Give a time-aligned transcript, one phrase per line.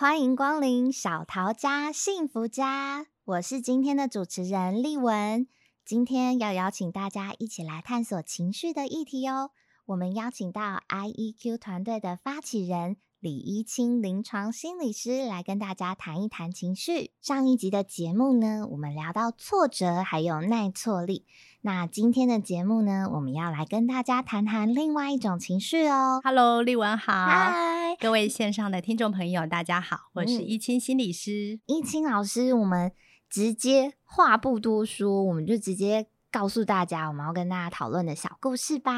[0.00, 3.08] 欢迎光临小桃家幸福家。
[3.22, 5.46] 我是今天的主持人丽文。
[5.84, 9.50] 今天要邀请大家一起来探索情绪的议题哦。
[9.84, 12.96] 我们邀请到 IEQ 团队的发起人。
[13.20, 17.10] 李一清临床心理师来跟大家谈一谈情绪。
[17.20, 21.26] 上一集的节目呢，我们聊到挫折还有耐挫力。
[21.60, 26.22] 那今天的节目呢，我们要来跟大家谈谈另外一种情绪哦。
[26.24, 31.60] Hello，丽文好，嗨，各位线上的听众朋友，大家好，我是一清心理师。
[31.66, 32.90] 嗯，依钦老师，我们
[33.28, 36.06] 直接话不多说，我们就直接。
[36.30, 38.92] 告诉大家，我们要跟大家讨论的小故事吧。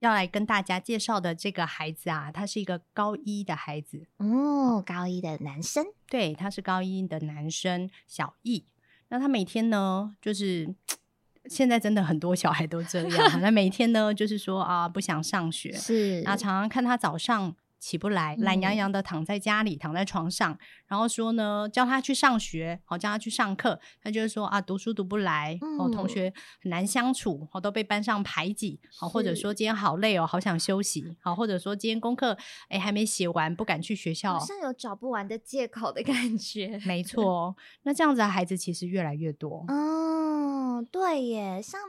[0.00, 5.86] 要来跟大家介绍的这个孩子啊，他是一个高一的孩子哦，高一的男生。
[6.08, 8.64] 对，他是高一的男生小易。
[9.08, 10.74] 那他每天呢，就是
[11.46, 13.40] 现在真的很多小孩都这样。
[13.40, 17.54] 那每天呢，就是说啊，不想上学， 是，啊常常看他早上。
[17.82, 36.80] 起不来，懒洋洋的躺在家里，嗯、躺在床上，然后说呢，叫他去上学，好叫他去上课，他就是说啊，读书读不来，哦、嗯，同学很难相处，好都被班上排挤，好或者说今天好累哦，好想休息，好或者说今天功课哎还没写完，不敢去学校，好像有找不完的借口的感觉。
[36.86, 39.64] 没 错，那这样子的孩子其实越来越多。
[39.66, 41.80] 嗯，对耶，像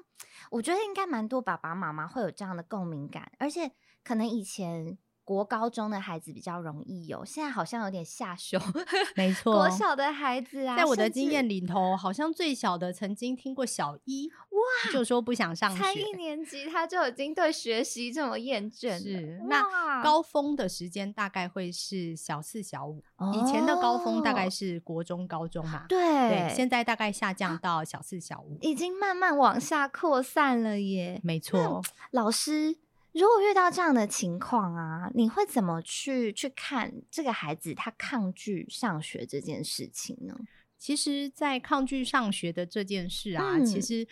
[0.50, 3.72] 我觉得应该蛮多爸爸妈妈会有这样的共鸣感，而且
[4.03, 4.97] 可能以前。
[5.25, 8.59] 国高中的孩子比较容易有，现在好像有点下修。
[9.16, 19.00] 没错，国小的孩子啊，在我的经验里头，好像最小的曾经听过小一哇，就说不想上学，才一年级他就已经对学习这么厌倦。
[19.00, 23.01] 是，那高峰的时间大概会是小四、小五。
[23.34, 25.85] 以前的高峰大概是国中、高中嘛？
[25.88, 31.22] 对，对，现在大概下降到小四、小五，已经慢慢往下扩散了耶。
[31.23, 32.78] 没错，老师。
[33.13, 40.35] 如果遇到这样的情况啊，你会怎么去去看这个孩子他抗拒上学这件事情呢？
[40.78, 44.06] 其实，在抗拒上学的这件事啊，嗯、其实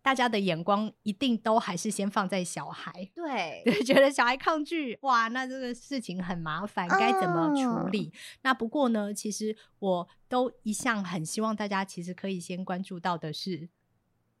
[0.00, 8.10] 大家的眼光一定都还是先放在小孩， 对，对，觉得小孩抗拒，哇，那这个事情很麻烦，该怎么处理？
[8.12, 13.68] 嗯、那不过呢，其实我都一向很希望大家其实可以先关注到的是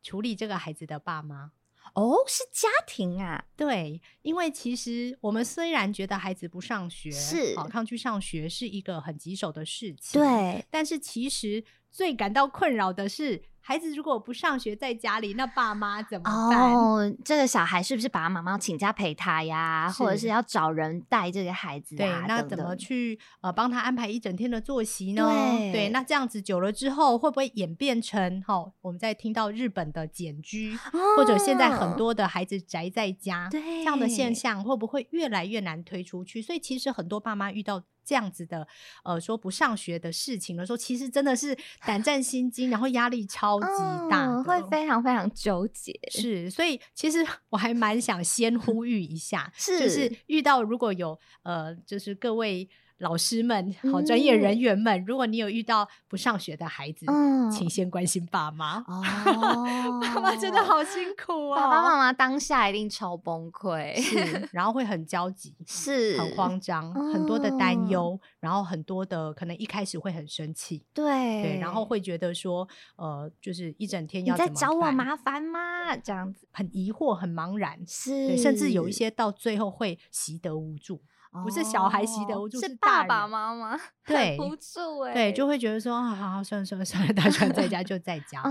[0.02, 1.52] 处理这个孩子的爸妈。
[1.94, 13.42] 哦，是家庭啊，对，因为其实我们虽然觉得孩子不上学是好抗拒上学是一个很棘手的事情，对，但是其实最感到困扰的是。
[13.64, 16.74] 孩子如果不上学，在家里，那爸妈怎么办？
[16.74, 19.88] 哦，这个小孩是不是爸爸妈妈请假陪他呀？
[19.90, 21.98] 或者是要找人带这个孩子啊？
[21.98, 22.26] 对。
[22.26, 25.28] 那怎么去呃帮他安排一整天的作息呢？
[25.28, 28.72] 对，对，那这样子久了之后，会不会演变成哈、哦？
[28.80, 36.42] 我们在听到日本的简居，哦、或者现在很多的孩子宅在家，对这样的现象，会不会越来越难推出去？
[36.42, 37.84] 所以其实很多爸妈遇到。
[38.04, 38.66] 这样子的，
[39.04, 43.66] 呃，说不上学的事情的时候，其实真的是胆战心惊，然后压力超级
[44.10, 45.98] 大，嗯，会非常非常纠结。
[46.10, 52.68] 是，所以其实 我还蛮想先呼吁一下，是，就是遇到如果有呃，就是各位。
[52.98, 58.78] 老师们，好，专业人员们，嗯、如果你有遇到不上学的孩子，嗯、请先关心爸妈。
[58.86, 59.02] 哦，
[60.00, 61.68] 爸妈真的好辛苦啊、哦！
[61.68, 72.66] 爸爸妈妈当下一定超崩溃，是， 然后会很焦急，是，很慌张，哦、很多的担忧，然后很多的可能一开始会很生气，对，对，然后会觉得说，
[72.96, 75.96] 呃，就是一整天要你在找我麻烦吗？
[75.96, 81.00] 这样子，很疑惑，很茫然，是，甚至有一些到最后会习得无助。
[81.42, 83.74] 不是小孩习得是爸爸妈妈
[84.04, 88.50] 对不住哎，对，就会觉得说啊，好好算了算了算了，打算在家就在 家吧。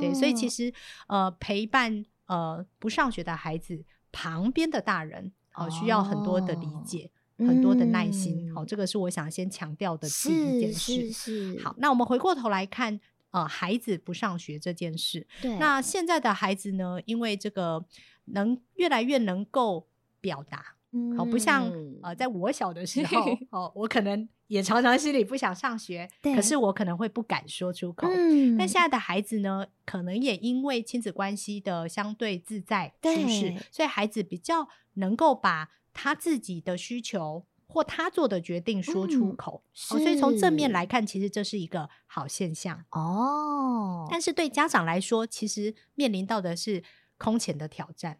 [0.00, 0.72] 对，所以其实
[1.06, 8.52] 呃，陪伴呃不上学的孩子旁边的大人哦，需要很多的理解，很多的耐心。
[8.52, 11.12] 好，这个是我想先强调的第一件事。
[11.12, 12.98] 是，好，那我们回过头来看
[13.30, 15.26] 呃，孩子不上学这件事。
[15.40, 17.84] 对，那现在的孩子呢，因为这个
[18.24, 19.86] 能越来越能够
[20.20, 20.75] 表达。
[21.16, 21.70] 好，不像
[22.02, 28.08] 呃，在我小的时 候，哦，我可能也常常心里不想上学，对可是我可能会不敢说出口。
[28.10, 39.62] 嗯，但现在的孩子呢，可能也因为亲子关系的相对自在舒适，对所以孩子比较能够把他自己的需求或他做的决定说出口。
[39.64, 44.06] 嗯哦，所以从正面来看，其实这是一个好现象哦。
[44.08, 46.82] 但是对家长来说，其实面临到的是
[47.18, 48.18] 空前的挑战。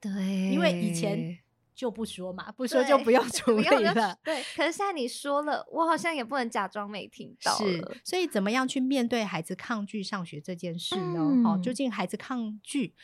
[0.00, 0.10] 对，
[0.50, 1.38] 因为以前。
[1.76, 4.18] 就不说嘛，不说就不 用处理了。
[4.24, 7.54] 对，可是现在你说了，我好像也不能假装没听到。
[7.58, 11.20] 是，所以怎么样去面对孩子抗拒上学这件事呢？
[11.44, 12.94] 哦，究竟孩子抗拒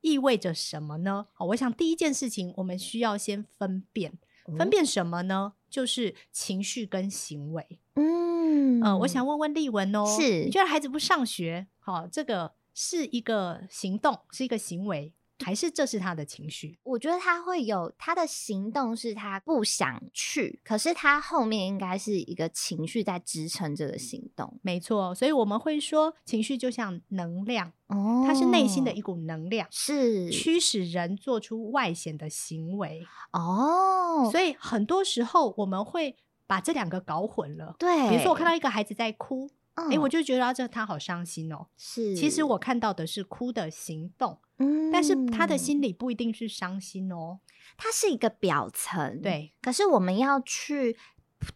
[0.00, 1.26] 意味着什么呢？
[1.34, 4.18] 好、哦，我想第一件事情，我们需要先分辨，
[4.48, 5.52] 嗯、分辨什么呢？
[5.68, 7.78] 就是情绪跟行为。
[7.96, 15.12] 嗯，呃，我想问问丽文哦，是，你觉得孩子不上学，好、哦，这个是一个行动，是一个行为？
[15.42, 16.78] 还是这是他的情绪？
[16.82, 24.58] 我觉得他会有他的行动，是他不想去，可是他后面应该是一个情绪在支撑这个行动。
[24.62, 33.06] 没错，所以我们会说，情绪就像能量，哦，它是内心的一股能量，是驱使人做出外显的行为。
[33.32, 36.16] 哦，所以很多时候我们会
[36.46, 37.74] 把这两个搞混了。
[37.78, 41.66] 对，比如说我看到一个孩子在哭，哎、嗯，我就觉得这他好伤心哦。
[41.76, 44.38] 是，其实我看到的是哭的行动。
[44.58, 47.40] 嗯但是他的心里不一定是伤心哦，
[47.76, 49.54] 它是一个表层，对。
[49.60, 50.96] 可是我们要去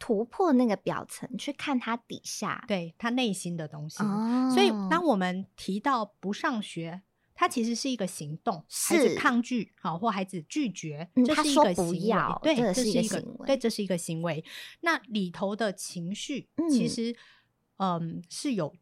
[0.01, 4.03] 突破那个表层，去看他底下，对他内心的东西。
[4.03, 4.51] 哦。
[4.53, 7.03] 所以，当我们提到不上学，
[7.35, 12.39] 它其实是一个行动，孩子抗拒好，或孩子拒绝，嗯、这是一个行为。
[12.43, 13.47] 对，这是一个行为。
[13.47, 14.45] 对，这是一个行为。
[14.81, 17.15] 那里头的情绪，其实
[17.77, 18.75] 嗯，嗯是有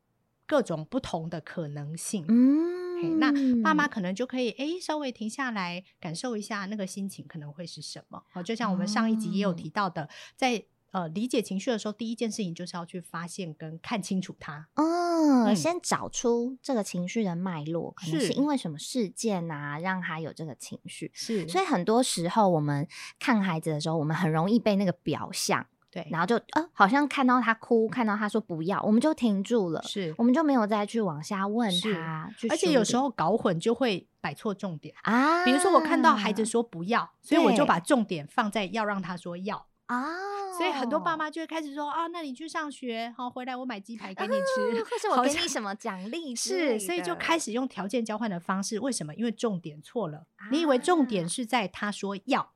[0.46, 2.24] 各种不同的可能性。
[2.28, 2.84] 嗯。
[3.18, 3.30] 那
[3.62, 8.22] 爸妈可能就可以哎、欸，稍微停下来感受一下那个心情可能会是什么。
[8.32, 14.68] 好，就像我们上一集也有提到的，在呃理解情绪的时候，第一件事情就是要去发现跟看清楚它。
[14.74, 21.10] 嗯，嗯先找出这个情绪的脉络，可能是因为什么事件啊，让他有这个情绪。
[21.12, 22.88] 是，所以很多时候我们
[23.18, 25.66] 看孩子的时候，我们很容易被那个表象。
[25.94, 32.28] 对，然后就呃，好像看到他哭，看到他说不要，我们就停住了，是，我们就没有再去往下问他。
[32.50, 35.44] 而且有时候搞混就会摆错重点啊。
[35.44, 40.32] 比如说我看到孩子说不要，所以我就把重点放在要让他说要啊。
[40.58, 46.34] 所以很多爸妈就会开始说啊，那你去上学，好回来我买鸡排给你吃，或是我给你什么奖励？
[46.34, 48.80] 是，所以就开始用条件交换的方式。
[48.80, 49.14] 为什么？
[49.14, 50.26] 因为重点错了。
[50.36, 52.50] 啊、你以为重点是在他说要。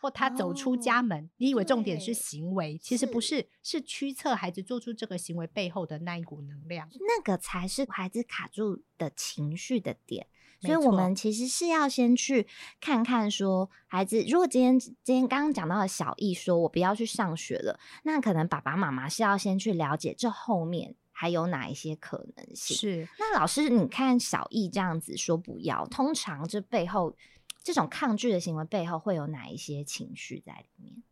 [0.00, 10.26] 或他走出家门，哦、你以为重点是行为，其实不是，是驱策孩子做出这个行为背后的那一股能量，那个才是孩子卡住的情绪的点。
[10.62, 12.46] 所以，我们其实是要先去
[12.80, 22.76] 看看，说孩子，如果今天今天刚刚讲到的小易说我不要去上学了，那可能爸爸妈妈是要先去了解这后面还有哪一些可能性。
[22.76, 27.14] 是，那老师，你看小易这样子说不要，通常这背后。
[27.62, 31.02] 这种抗拒的行为背后会有哪一些情绪在里面？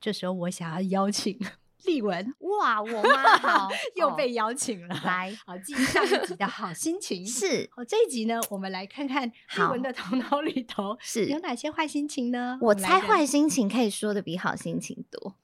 [0.00, 1.38] 这时候我想要邀请
[1.84, 7.68] 丽文，哇，我妈好 又被邀请了，来，好，继上一集的好心情 是。
[7.72, 12.58] 好，这一集呢，我们来看看丽文的头脑里头是有哪些坏心情呢？
[12.60, 15.36] 我猜坏心情可以说的比好心情多。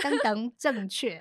[0.00, 1.20] 等等，正确，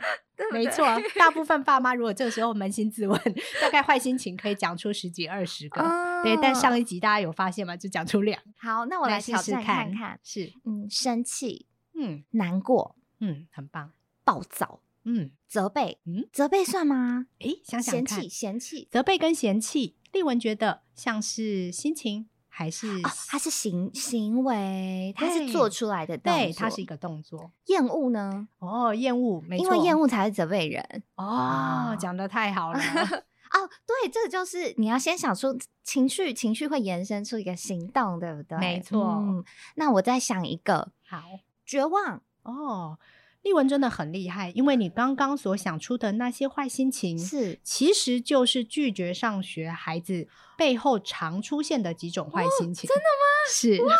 [0.53, 0.85] 没错。
[1.15, 3.19] 大部分爸妈如果这个时候扪心自问，
[3.59, 5.81] 大概坏心情可以讲出十几二十个。
[5.81, 7.75] 哦、对，但上一集大家有发现吗？
[7.75, 8.41] 就讲出两。
[8.57, 10.19] 好，那我来挑战看看。
[10.23, 13.91] 是，嗯，生气，嗯，难过，嗯，很棒。
[14.23, 17.27] 暴躁，嗯，责备，嗯，责备算吗？
[17.39, 22.27] 诶，想想看，嫌弃，嫌弃，责备跟嫌弃，丽文觉得像是心情。
[22.53, 27.49] 还是、哦、它是行行为，它是做出来的动作，对，它是一个动作。
[27.67, 28.47] 厌恶呢？
[28.59, 31.03] 哦，厌恶，没错，因为厌恶才是责备人。
[31.15, 32.79] 哦，讲得太好了。
[33.53, 38.57] 哦，对，这个就是你要先想出情绪，情绪会延伸出一个行动，对不对？
[38.57, 39.17] 没错。
[39.19, 39.43] 嗯，
[39.75, 41.23] 那我再想一个，好，
[41.65, 42.21] 绝望。
[42.43, 42.97] 哦。
[43.43, 52.87] 丽文真的很厉害，因为你刚刚所想出的那些坏心情，是其实就是拒绝上学孩子背后常出现的几种坏心情。
[52.87, 53.25] 真的吗？
[53.49, 53.95] 是哇，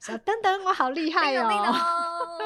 [0.00, 1.46] 小灯灯，我好厉害哦！
[1.46, 1.74] 哦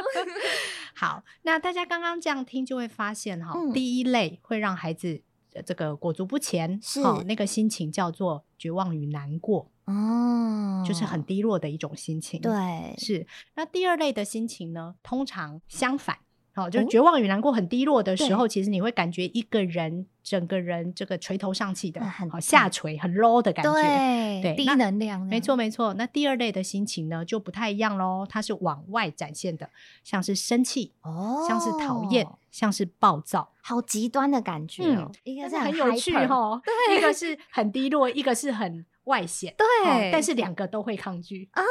[0.97, 5.23] 好，那大家刚刚这样听就会发现哈、嗯，第一类会让孩子
[5.67, 9.69] 这个裹足不前，是那个心情叫做绝望与难过。
[9.85, 12.41] 哦，就是很低落的一种心情。
[12.41, 13.27] 对，是。
[13.57, 16.17] 那第二类的心情呢，通常相反，
[16.55, 25.21] 好、哦，就绝望与难过很低落的时候，其实你会感觉一个人整个人这个垂头丧气的，好、哦、下垂，很 low 的感觉，对，对，低能量。
[25.23, 25.93] 没错，没错。
[25.95, 29.69] 那第二类的心情呢，就不太一样喽，它是往外展现的，
[30.05, 35.11] 像是生气，哦，像是讨厌，像是暴躁，好极端的感觉哦。
[35.11, 38.87] 嗯、一个是很，很有趣哦，对，一个是很低落，一个是很。
[39.07, 41.65] 外显，对、哦，但是两个都会抗拒啊。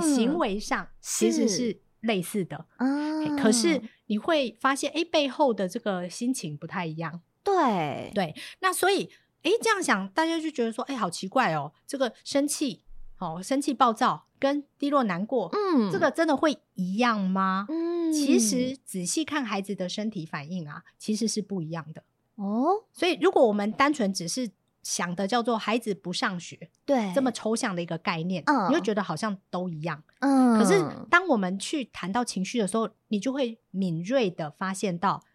[0.00, 7.20] 行为上其实是类似的，嗯，可是你会发现，哎，背后的这个心情不太一样。
[7.44, 9.10] 对对，那所以，
[9.42, 12.82] 哎，这样想，大家就觉得说，哎，好奇怪哦，这个生气，
[13.18, 17.66] 哦，生气暴躁跟低落难过，嗯，这个真的会一样吗？
[17.68, 22.02] 嗯，其实仔细看孩子的身体反应啊，其实是不一样的
[22.36, 22.84] 哦。
[22.92, 24.50] 所以，如果我们单纯只是
[24.82, 30.58] 想的叫做孩子不上学，对，这么抽象的一个概念，嗯，你会觉得好像都一样，嗯。
[30.58, 35.27] 可是当我们去谈到情绪的时候，你就会敏锐的发现到，哎，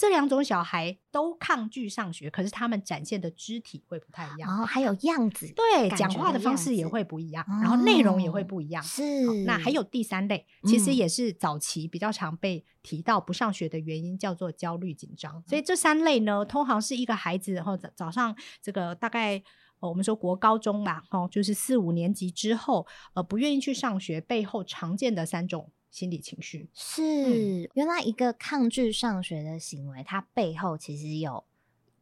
[0.00, 8.82] 这两种小孩都抗拒上学，可是他们展现的肢体会不太一样，然后还有样子，对，讲话的方式也会不一样，哦，然后内容也会不一样。
[8.82, 15.36] 是，那还有第三类，其实也是早期比较常被提到不上学的原因，叫做焦虑紧张。
[15.36, 15.44] 嗯。
[15.46, 19.42] 所以这三类呢，通常是一个孩子，然后早早上这个大概。
[19.80, 31.44] 哦，我们说国高中吧，哦，就是四五年级之后，呃，不愿意去上学背后常见的三种心理情绪是、嗯，原来一个抗拒上学的行为，它背后其实有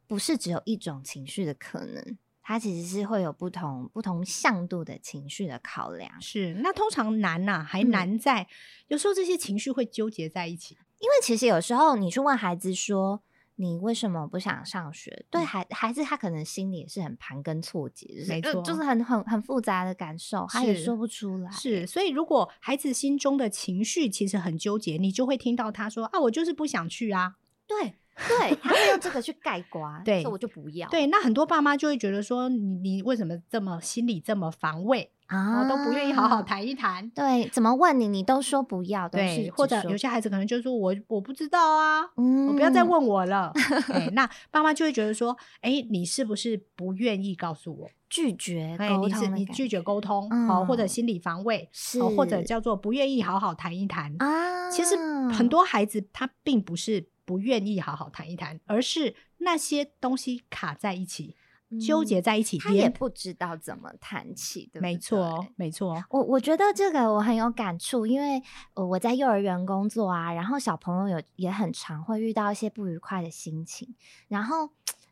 [0.07, 6.21] 不是只有一种情绪的可能，它其实是会有不同不同向度的情绪的考量。
[6.21, 8.47] 是，那通常难呐、啊，还难在、嗯、
[8.89, 13.23] 有时候这些情绪会纠结在一起，因为其实有时候你去问孩子说。
[13.61, 15.27] 你为什么不想上学？
[15.31, 21.51] 对孩孩子，他可能心里也是很盘根错节，就是、没错，就是很很很复杂的感受，他也说不出来。
[21.51, 27.35] 是，所以如果孩子心中的情绪其实很纠结，你就会听到他说：“啊，我就是不想去啊。”
[27.67, 27.95] 对
[28.29, 30.89] 对，他会用这个去盖瓜， 对，所以我就不要。
[30.89, 37.09] 对，那很多爸妈就会觉得说：“你你为什么这么心里这么防卫？”啊，都不愿意好好谈一谈。
[37.11, 39.09] 对，怎么问你，你都说不要。
[39.09, 43.53] 对，或者有些孩子可能就说我我不知道啊，嗯，我不要再问我了。
[43.89, 47.91] 欸、 那爸妈就会觉得说，哎、欸，你是不是不愿意告诉我？
[48.11, 54.71] 拒绝沟通、欸、你是你拒绝沟通，好、嗯，或者心理防卫，是，或者叫做不愿意好好谈一谈啊。
[54.71, 54.97] 其实
[55.31, 61.37] 很多孩子他并不是不愿意好好谈一谈，而是那些东西卡在一起。
[61.81, 64.93] 纠结在一起，嗯，他也不知道怎么谈起，对不对？
[64.93, 66.03] 没错，没错。
[66.11, 68.43] 我我觉得这个我很有感触，因为
[68.75, 73.95] 我在幼儿园工作啊，然后小朋友有也很常会遇到一些不愉快的心情，
[74.29, 74.71] 然后。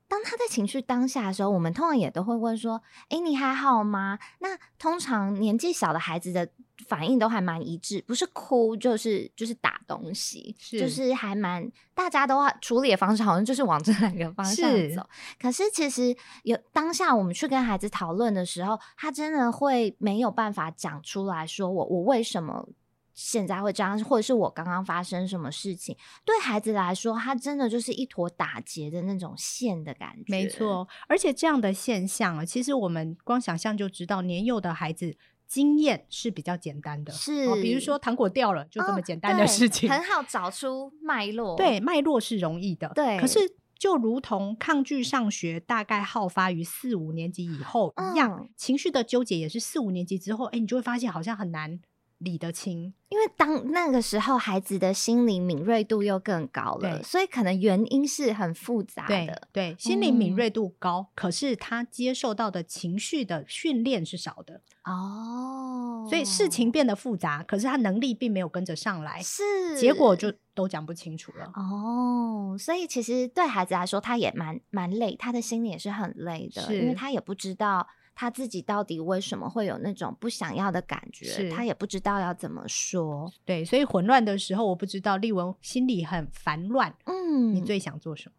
[0.08, 6.48] 当他在情绪当下的时候，我们通常也都会问说：“诶，你还好吗？”那通常年纪小的孩子的
[6.86, 15.04] 反应都还蛮一致，不是哭就是就是打东西，是就是还蛮大家都处理的方式好像就是往这两个方向走。
[15.40, 22.68] 可是其实有当下我们去跟孩子讨论的时候，他真的会没有办法讲出来说我我为什么。
[23.16, 30.24] 现在会这样，或者是我刚刚发生什么事情，对孩子来说，他真的就是一坨打结的那种线的感觉。
[30.28, 35.16] 没错，而且这样的现象啊，其实我们光想象就知道，年幼的孩子
[35.48, 41.56] 经验是比较简单的，是，哦、比如说糖果掉了，就这么简单的事情，哦、很好找出脉络。
[41.56, 42.92] 对，脉络是容易的。
[42.94, 43.38] 对，可是
[43.78, 51.80] 就如同抗拒上学，大概好发于四五年级以后一样，嗯、情绪的纠结也是四五年级之后，哎，你就会发现好像很难。
[52.18, 59.08] 理得清，因为当那个时候孩子的心灵敏锐度又更高了，所以可能原因是很复杂的。
[59.52, 69.42] 对，对，心灵敏锐度高，嗯，可是他接受到的情绪的训练是少的哦，所以事情变得复杂，可是他能力并没有跟着上来，是
[69.78, 71.52] 结果就都讲不清楚了。
[71.54, 77.86] 哦，所以其实对孩子来说，他也蛮蛮累，他的心里也是很累的，因为他也不知道。
[78.18, 81.50] 他自己到底为什么会有那种不想要的感觉？
[81.50, 83.30] 他也不知道要怎么说。
[83.44, 86.96] 对，所以混乱的时候，我不知道丽文心里很烦乱。
[87.04, 88.34] 嗯，你最想做什么？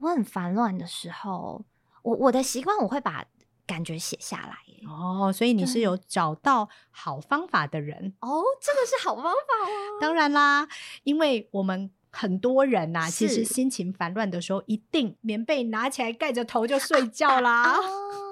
[0.00, 1.64] 我很烦乱的时候，
[2.02, 3.24] 我我的习惯我会把
[3.64, 4.56] 感觉写下来。
[4.88, 8.12] 哦，所以你是有找到好方法的人。
[8.20, 10.00] 哦，这个是好方法哦。
[10.00, 10.66] 当然啦，
[11.04, 17.62] 因为我们很多人呐、啊，其实心情烦乱的时候，一定棉被拿起来盖着头就睡觉啦。
[17.62, 18.29] 啊啊哦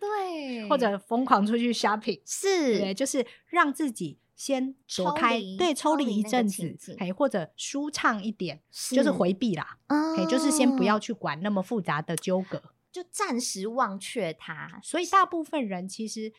[0.00, 9.08] 对，或者疯狂出去 shopping，是，对，就是让自己先躲开，对，抽离一阵子，哎，或者舒畅一点，就是。
[9.18, 12.62] 回避啦，哎、哦，就是先不要去管那么复杂的纠葛，
[12.92, 14.78] 就暂时忘却它。
[14.80, 16.32] 所以大部分人其实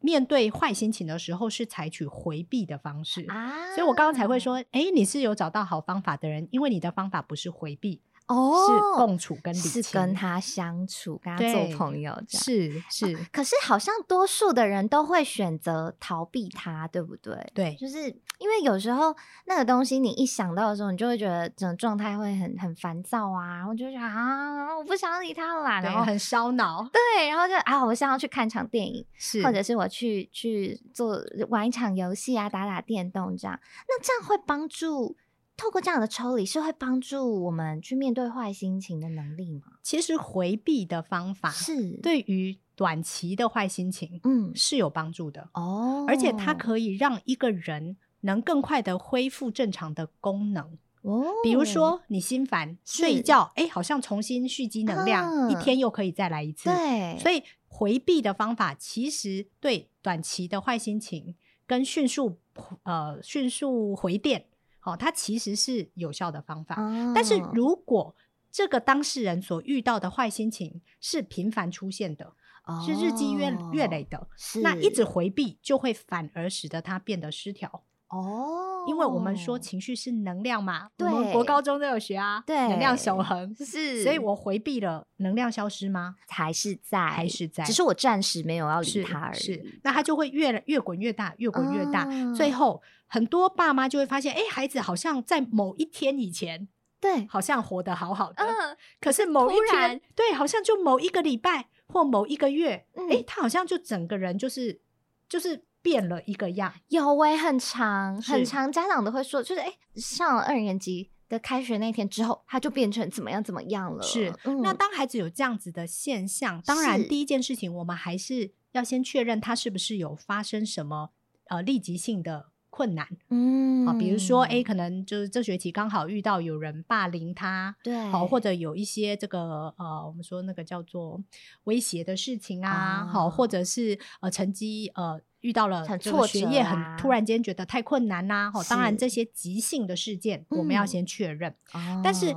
[0.00, 4.38] 面对坏心情的时候是采取回避的方式啊，所以我刚刚才会。
[4.38, 8.02] 说，哎，你是有找到好方法的人，因为你的方法不是回避。
[8.26, 13.20] 哦，是共处跟是跟他相处，跟他做朋友这样，是是、啊。
[13.32, 17.34] 可是好像多数的人都会选择逃避他，对不对？
[17.54, 19.14] 对，就是因为有时候
[19.44, 26.88] 那个东西你一想到的时候，你就会觉得整个状态会很很烦躁啊，然后就觉得啊，我不想理他了啦，然后很烧脑。
[26.92, 33.58] 对，然后就啊，我想要去看场电影，是，或者是我去去做玩一场游戏啊，打打电动这样。
[33.86, 35.16] 那这样会帮助。
[35.56, 39.78] 透过这样的抽离，是会帮助我们去面对坏心情的能力吗？
[39.82, 46.04] 其实回避的方法是对于短期的坏心情，嗯，是有帮助的哦。
[46.06, 51.24] 而且它可以让一个人能更快的恢复正常的功能哦。
[51.42, 56.68] 比如说你心烦，睡一觉，哎，好像重新蓄积能量，嗯，一天又可以再来一次。
[56.68, 61.34] 对，所以回避的方法其实对短期的坏心情
[61.66, 62.36] 跟迅速
[62.82, 64.44] 呃迅速回电。
[64.86, 68.14] 哦，它其实是有效的方法，哦，但是如果
[68.50, 72.32] 这个当事人所遇到的坏心情是频繁出现的，
[72.64, 74.28] 哦，是日积月月累的，
[74.62, 77.82] 那一直回避就会反而使得他变得失调。
[78.08, 86.14] 哦，因为我们说情绪是能量嘛，对，我们国高中都有学啊，对，能量守恒是，所以我回避了，能量消失吗？
[86.28, 89.80] 还是在，还是在，只是我暂时没有要理他而已。
[89.82, 96.68] 那他就会越越滚越大，越滚越大，哦，最后很多爸妈就会发现，哎，孩子好像在某一天以前，
[97.00, 104.80] 对，好像活得好好的，嗯，可是某一天，对，好像就某一个礼拜或某一个月，哎，嗯，他好像就整个人就是
[105.28, 105.64] 就是。
[105.82, 114.02] 变了一个样，有喂、欸，很长很长，家长都会说，就是哎、欸，上了二年级的开学那天之后，他就变成怎么样怎么样了。
[114.02, 121.10] 是，嗯、那当孩子有这样子的现象，当然第一件事情，我们还是要先确认他是不是有发生什么
[121.50, 122.46] 呃立即性的
[122.76, 131.18] 困难，嗯，啊，比如说，哎，可能就是这学期刚好遇到有人霸凌他，对，好，或者有一些这个呃，我们说那个叫做
[131.64, 142.36] 威胁的事情啊，哦、好，或者是呃成绩呃遇到了这个学业很、啊、突然间觉得太困难呐、啊，好，当然这些急性的事件我们要先确认，嗯、但是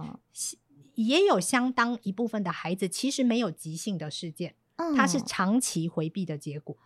[0.95, 6.77] 也有相当一部分的孩子其实没有急性的事件，嗯、它是长期回避的结果。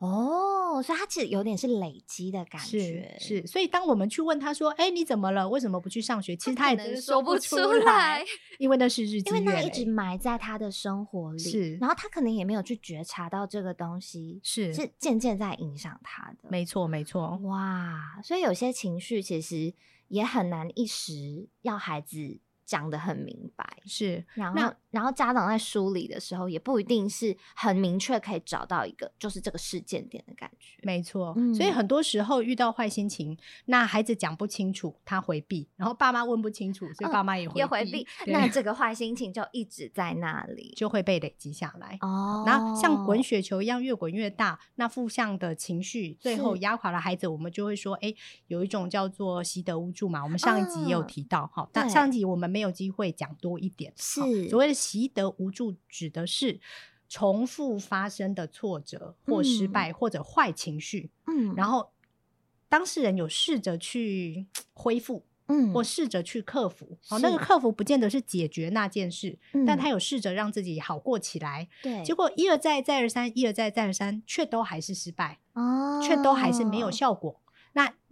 [0.00, 3.46] 哦，所以他其实有点是累积的感觉，是，是。
[3.46, 5.46] 所以当我们去问他说：“哎、欸，你怎么了？
[5.46, 8.24] 为什么不去上学？”其实他也只是说不出来，
[8.58, 11.76] 因为那是日积月累，因为那一直埋在他的生活里，是。
[11.76, 17.36] 然后他可能也没有去觉察到这个东西是是渐渐在影响他的，没错，没错。
[17.42, 19.74] 哇，所以有些情绪其实
[20.08, 22.40] 也很难一时要孩子。
[22.70, 30.78] 讲的很明白，是，然后然后家长在梳理的时候，也不一定是很明确可以找到一个就是这个事件点的感觉。
[30.84, 41.98] 没错，嗯、所以很多时候遇到坏心情，那孩子讲不清楚，他回避，然后爸妈问不清楚，所以爸妈也回避，嗯、也回避，那这个坏心情就一直在那里， 就会被累积下来。
[42.02, 48.14] 哦，那像滚雪球一样越滚越大，那负向的情绪最后压垮了孩子，我们就会说，哎，
[48.46, 50.22] 有一种叫做习得无助嘛。
[50.22, 52.59] 我们上一集也有提到，哈、嗯，但上一集我们没。
[52.60, 54.20] 没有机会讲多一点，是
[54.50, 56.60] 所谓的习得无助，指的是
[57.08, 61.92] 重复发生的挫折或失败或者坏情绪，嗯，然后
[62.68, 77.39] 当事人有试着去恢复，嗯，或试着去克服，哦，那个克服不见得是解决那件事，但他有试着让自己好过起来，对，结果一而再再而三，一而再再而三，却都还是失败，哦，却都还是没有效果。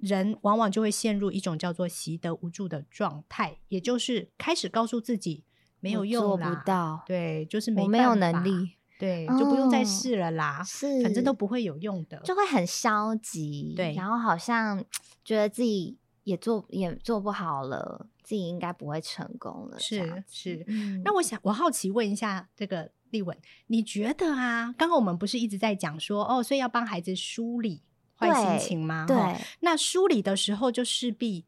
[0.00, 5.44] 那人往往就会陷入一种叫做习得无助的状态，也就是开始告诉自己
[5.80, 14.84] 没有用啦，做不到，对，就是没没有能力，对，就不用再试了啦，是、哦，反正都不会有用的，就会很消极，对，然后好像
[15.24, 20.64] 觉得自己也做也做不好了，自己应该不会成功了，是是。
[20.68, 27.82] 嗯、那我想我好奇问一下这个立文，你觉得啊，刚刚我们不是一直在讲说哦，所以要帮孩子梳理。
[28.18, 29.04] 坏心情吗？
[29.06, 31.44] 对，对，那梳理的时候就势必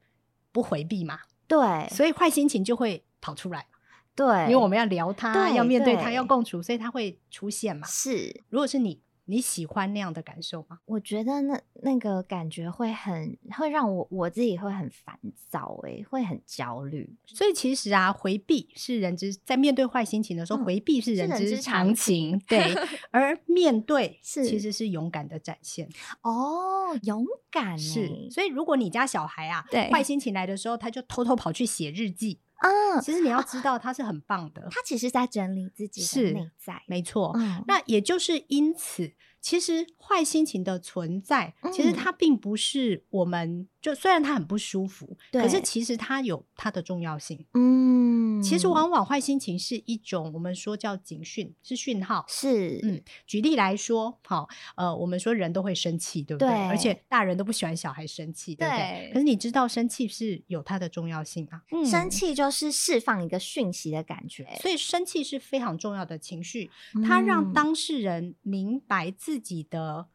[0.52, 1.20] 不回避嘛。
[1.46, 1.58] 对，
[1.90, 3.66] 所以坏心情就会跑出来。
[4.14, 7.86] 对，因为我们要聊他，要面对他，要共处，所以他会出现嘛。
[7.86, 9.00] 是，如果是你。
[9.30, 10.80] 你喜欢那样的感受吗？
[10.86, 15.16] 我觉得那那个感觉会很会让我我自己会很烦
[15.48, 17.08] 躁，诶，会很焦虑。
[17.24, 22.40] 所以其实啊，回避是人之在面对坏心情的时候，嗯、回避是人之常情。
[22.40, 22.58] 常情对，
[23.12, 25.88] 而面对是其实是勇敢的展现。
[26.22, 28.28] 哦，勇敢是。
[28.30, 32.40] 所以如果你家小孩啊，对坏心情来的时候，他就偷偷跑去写日记。
[32.60, 34.68] 嗯，其实你要知道，他是很棒的。
[34.70, 37.32] 他其实在整理自己的内在，没错。
[37.36, 47.46] 嗯，那也就是因此，其实坏心情的存在，其实它并不是我们就虽然他很不舒服，对可是其实他有他的重要性。
[47.54, 52.24] 嗯，其实往往坏心情是一种我们说叫警讯，是讯号。
[52.28, 56.48] 是，嗯，举例来说，好，呃，我们说人都会生气，对不对？
[56.48, 58.78] 对而且大人都不喜欢小孩生气，对不对？
[58.78, 61.62] 对可是你知道生气是有它的重要性啊。
[61.70, 70.06] 嗯生气就是释放一个讯息的感觉，所以生气是非常重要的情绪，嗯它让当事人明白自己的，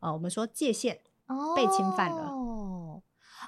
[0.00, 0.98] 呃，我们说界限
[1.54, 2.28] 被侵犯了。
[2.28, 3.02] 哦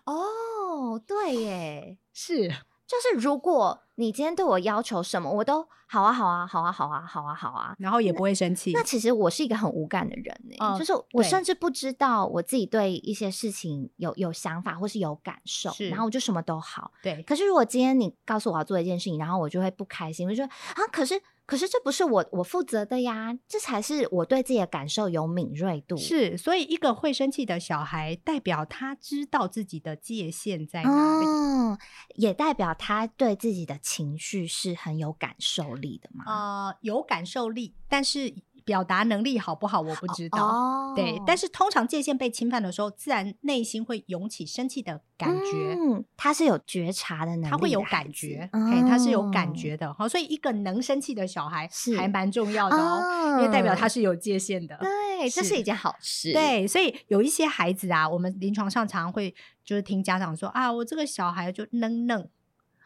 [0.05, 2.49] 哦，对耶，是，
[2.87, 8.73] 就是如果你今天对我要求什么，我都好啊，好啊，好啊，好啊，好啊，好啊，然后也不会生气。
[8.73, 16.91] 那其实我是一个很无感的人呢、哦就是我甚至不知道我自己对一些事情有有想法或是有感受，然后我就什么都好。
[17.03, 21.15] 对，可是如果今天你告诉我要做一件事情，然后我就会不开心，我就说啊，可是
[21.47, 25.97] 可是这不是我我负责的呀，这才是我对自己的感受有敏锐度。
[25.97, 31.79] 是，所以一个会生气的小孩，代表他知道自己的界限在哪
[32.15, 36.25] 也代表他对自己的情绪是很有感受力的嘛。
[36.27, 40.45] 呃，有感受力，但是表达能力好不好，我不知道。
[40.45, 45.77] 哦，对，但是通常界限被侵犯的时候，自然内心会涌起生气的感觉。
[45.79, 54.77] 嗯，他是有觉察的能力的，他会有感觉，哦嘿，他是有感觉的，好，所以一个能生气的小孩是还蛮重要的哦，哦因为代表他是有界限的。
[54.79, 62.29] 对，这是是一件好事。，对，所以有一些孩子啊，我们临床上常常会就是听家长说啊，我这个小孩就嫩嫩，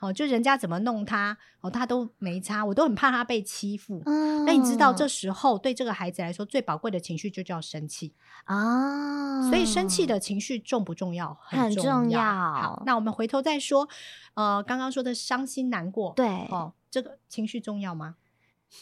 [0.01, 4.03] 哦，就人家怎么弄他，哦，他都没差，我都很怕他被欺负。
[4.07, 8.15] 嗯，那你知道，这时候对这个孩子来说，最宝贵的情绪就叫生气。
[8.45, 11.37] 啊，所以生气的情绪重不重要？
[11.43, 13.89] 很重重要好，那我们回头再说，
[14.35, 18.17] 呃，刚刚说的伤心难过，对哦，这个情绪重要吗？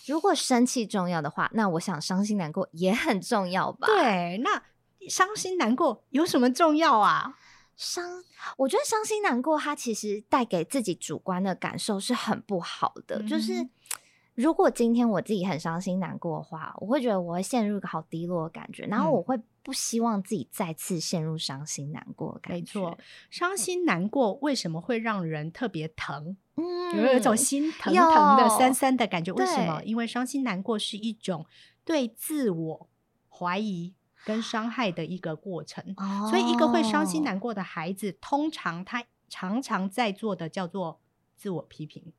[0.06, 4.62] 如果生气重要的话，那我想伤心难过也很重要吧？，对，那
[5.08, 7.36] 伤心难过有什么重要啊？
[7.76, 8.24] 伤，
[8.56, 13.20] 我觉得伤心难过，它其实带给自己主观的感受是很不好的。
[13.20, 13.68] 嗯就是
[14.34, 22.78] 如果今天我自己很伤心难过的话，我会觉得我会陷入一个好低落的感觉，然后我会不希望自己再次陷入伤心难过的感觉。
[22.78, 22.98] 没错，
[23.30, 26.36] 伤心难过为什么会让人特别疼？
[26.56, 29.32] 嗯，有一种心疼疼的、酸酸的感觉？
[29.32, 29.82] 为什么？
[29.84, 31.46] 因为伤心难过是一种
[31.84, 32.88] 对自我
[33.30, 33.94] 怀疑
[34.26, 35.94] 跟伤害的一个过程。
[35.96, 41.00] 哦所以，一个会伤心难过的孩子，通常他常常在做的叫做
[41.36, 42.12] 自我批评，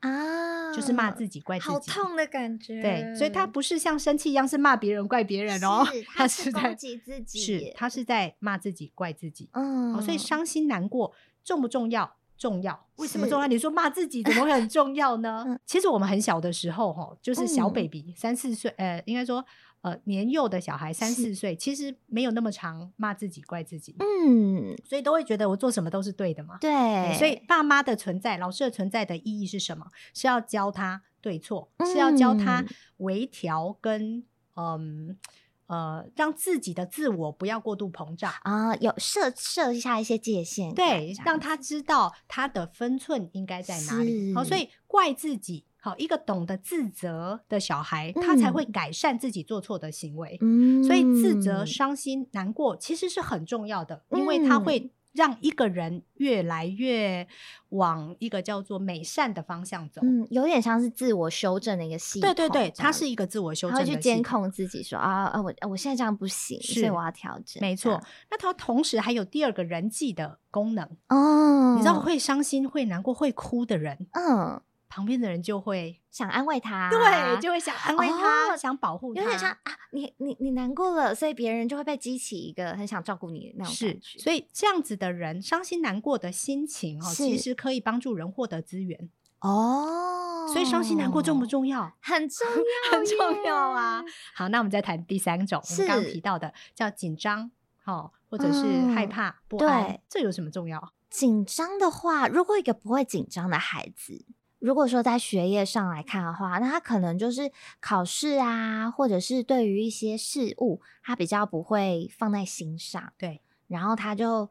[0.00, 1.70] 啊，就是骂自己、怪自己。
[1.70, 2.82] 好痛的感觉。
[2.82, 9.48] 对，所以他不是像生气一样是骂别人、怪别人哦， 是他是攻在击自己，是他是在骂自己、怪自己。
[9.52, 12.16] 嗯，哦，所以伤心难过重不重要？
[12.36, 12.86] 重要。
[12.96, 13.46] 为什么重要？
[13.46, 15.44] 你说骂自己怎么会很重要呢？
[15.48, 19.42] 嗯其实我们很小的时候，哈，就是小嗯 baby 三四岁，呃，应该说
[19.84, 26.56] 呃年幼的小孩三四岁，其实没有那么常骂自己、怪自己，嗯，所以都会觉得我做什么都是对的嘛。
[26.58, 29.86] 对，所以爸妈的存在、老师的存在的意义是什么？
[30.14, 34.24] 是要教他对错，是要教他嗯微调跟
[34.56, 35.18] 嗯
[35.66, 38.32] 呃，让自己的自我不要过度膨胀。
[38.42, 44.34] 啊，有设设下一些界限感，对让他知道他的分寸应该在哪里。
[44.34, 50.38] 好，是所以怪自己，好一个懂得自责的小孩，他才会改善自己做错的行为。
[50.40, 57.28] 嗯，所以自责、伤心、难过其实是很重要的，因为他会让一个人越来越
[57.68, 60.00] 往一个叫做美善的方向走。
[60.02, 70.88] 嗯，有点像是自我修正的一个系统，对对对，它是一个自我修他会去正的系统监控自己说啊啊，我我现在这样不行，所以我要调整，没错，那它同时还有第二个人际的功能。
[71.08, 74.60] 哦，你知道会伤心、会难过、会哭的人，嗯，
[74.94, 89.10] 旁边的人就会想安慰他，对，就会想安慰他，哦想保护他，有点像啊，你你你难过了，所以别人就会被激起一个很想照顾你的那种是所以这样子的人伤心难过的心情哦，其实可以帮助人获得资源。
[89.40, 91.92] 哦，所以伤心难过重不重要？
[92.00, 92.46] 很重
[92.92, 94.00] 要，很重要啊！！
[94.32, 97.50] 好，那我们再谈第三种，我们刚刚提到的叫紧张，
[97.84, 100.92] 哦，或者是嗯害怕、不安对，这有什么重要？
[101.10, 104.24] 紧张的话，如果一个不会紧张的孩子，
[104.64, 114.48] 如果说在学业上来看的话，那他可能就是考试啊，或者是对于一些事物，他比较不会放在心上，对，然后他就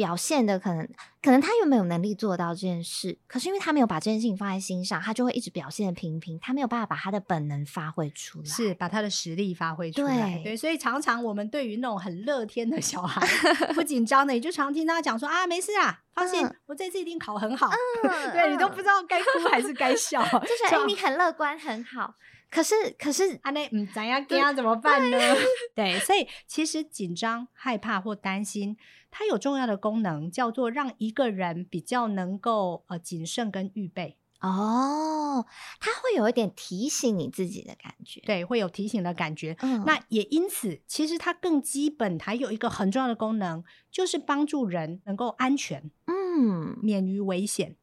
[0.00, 0.88] 表现的可能，
[1.22, 10.36] 可能他原本有能力做到这件事，可是因为他没有把这件事情放在心上，他就会一直表现的平平，他没有办法把他的本能发挥出来，是把他的实力发挥出来。
[10.36, 13.26] 对对，所以常常我们对于那种很乐天的小孩，
[13.74, 17.68] 不紧张的，你就常听他讲说啊，没事啊，放心，嗯我这次一定考很好。
[17.68, 22.14] 嗯对你都不知道该哭还是该笑，就是你很乐观，很好。
[22.50, 25.18] 可是可是阿内嗯，怎样跟他怎么办呢？
[25.74, 28.76] 对， 所以其实紧张、害怕或担心，
[29.10, 34.16] 它有重要的功能，叫做让一个人比较能够呃谨慎跟预备。
[34.40, 35.44] 哦，
[35.80, 39.54] 它会有一点提醒你自己的感觉，对，会有提醒的感觉。
[39.60, 47.76] 嗯，那也因此，其实它更基本，还有一个很重要的功能，就是帮助人能够安全，嗯，免于危险。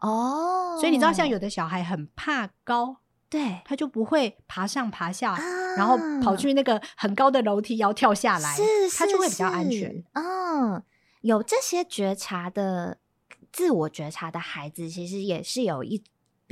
[0.00, 2.98] 哦，所以你知道，像有的小孩很怕高，
[3.32, 5.40] 对，他就不会爬上爬下，啊，
[5.76, 10.04] 然后跑去那个很高的楼梯要跳下来，是，是，他就会比较安全。
[10.12, 10.82] 嗯，
[11.22, 12.98] 有这些觉察的。
[13.52, 16.02] 自我觉察的孩子，其实也是有一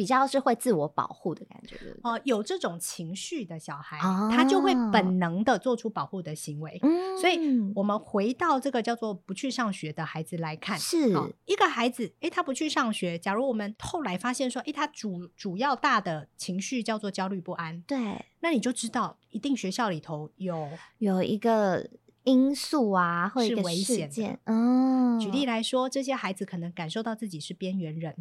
[0.00, 2.20] 比较是会自我保护的感觉的哦、呃。
[2.24, 6.78] 有这种情绪的小孩，哦、他就会本能的做出保护的行为。
[6.80, 7.38] 嗯，所以
[7.74, 13.18] 我们回到这个叫做不去上学的孩子来看，是、哦、一个孩子，诶，他不去上学。
[13.18, 21.90] 假如我们后来发现说，诶，他主主要大的情绪叫做焦虑不安，对，那你就知道，一定学校里头有有一个。
[22.24, 24.38] 因素啊，或者危险。
[24.44, 28.14] 嗯，举例来说，这些孩子可能感受到自己是边缘人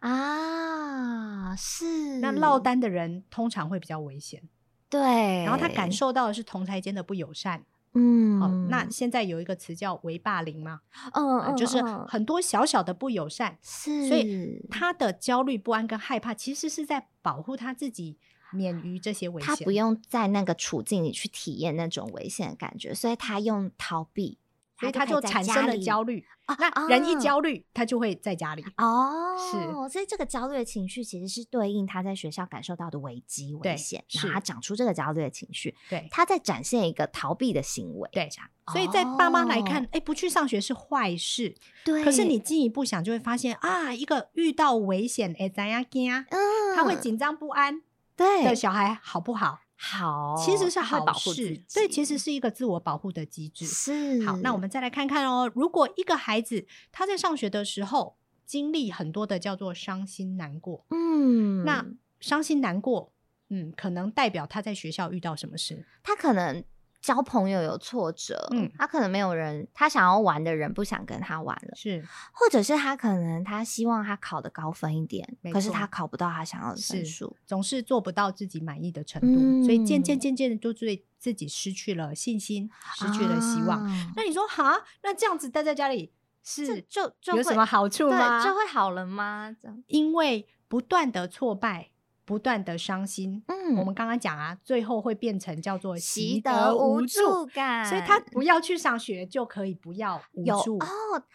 [0.00, 2.18] 啊，是。
[2.18, 4.42] 那落单的人通常会比较危险，
[4.88, 5.00] 对。
[5.44, 8.40] 然后他感受到的是同台间的不友善，嗯。
[8.40, 10.80] 好，那现在有一个词叫“微霸凌”嘛，
[11.14, 14.08] 嗯嗯，就是很多小小的不友善，是。
[14.08, 18.18] 所以他的焦虑不安跟害怕，其实是在保护他自己。
[18.52, 24.38] 免于这些危险，他不用在那个处境里去体验那种危险的感觉，所以他用逃避，
[24.78, 26.24] 所以他就产生了焦虑。
[26.46, 29.36] 哦、那人一焦虑，他就会在家里哦。
[29.36, 35.74] 是，所以这个焦虑的情绪其实是对应他在学校感受到的危机危险，然后他长出这个焦虑的情绪。
[35.90, 38.08] 对，他在展现一个逃避的行为。
[38.12, 41.56] 对，这样所以在爸妈来看，哎、哦，不去上学是坏事。
[41.84, 46.12] 对，可是你进一步想，就会发现啊，一个遇到危险，哎，怎样惊？
[46.12, 47.82] 嗯，他会紧张不安。
[48.16, 49.58] 对的小孩好不好？
[49.76, 51.62] 好，其实是好事。
[51.74, 53.66] 对，其实是一个自我保护的机制。
[53.66, 54.24] 是。
[54.24, 55.50] 好，那我们再来看看哦。
[55.54, 61.86] 如果一个孩子他在上学的时候经历很多的叫做伤心难过，嗯，那
[62.20, 63.12] 伤心难过，
[63.50, 65.84] 嗯，可能代表他在学校遇到什么事？
[66.02, 66.64] 他可能。
[67.06, 83.84] 交朋友有挫折，嗯，他可能没有人，他想要玩的人不想跟他玩了，是，或者是他可能他希望他考的高分一点，可是他考不到他想要的分数，总是做不到自己满意的程度，嗯、所以渐渐渐渐的就对自己失去了信心，失去了希望。
[83.84, 88.44] 啊、那你说哈，那这样子待在家里是就就有什么好处吗？
[88.44, 89.54] 就会好了吗？
[89.86, 91.90] 因为不断的挫败。
[92.26, 100.86] 不断的伤心，嗯，我们刚刚讲啊，最后会变成叫做习得无助感，所以他不要去上学就可以不要无助哦，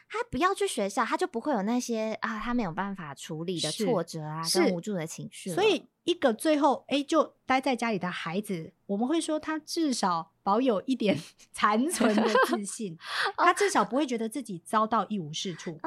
[0.09, 5.49] 他不要去学校，他就不会有那些啊，他没有办法处理的挫折啊，跟无助的情绪。
[5.51, 11.17] 所以一个最后哎，就待在家里的孩子，我们会说他至少保有一点
[11.53, 12.97] 残存的自信，
[13.37, 15.79] 他至少不会觉得自己遭到一无是处。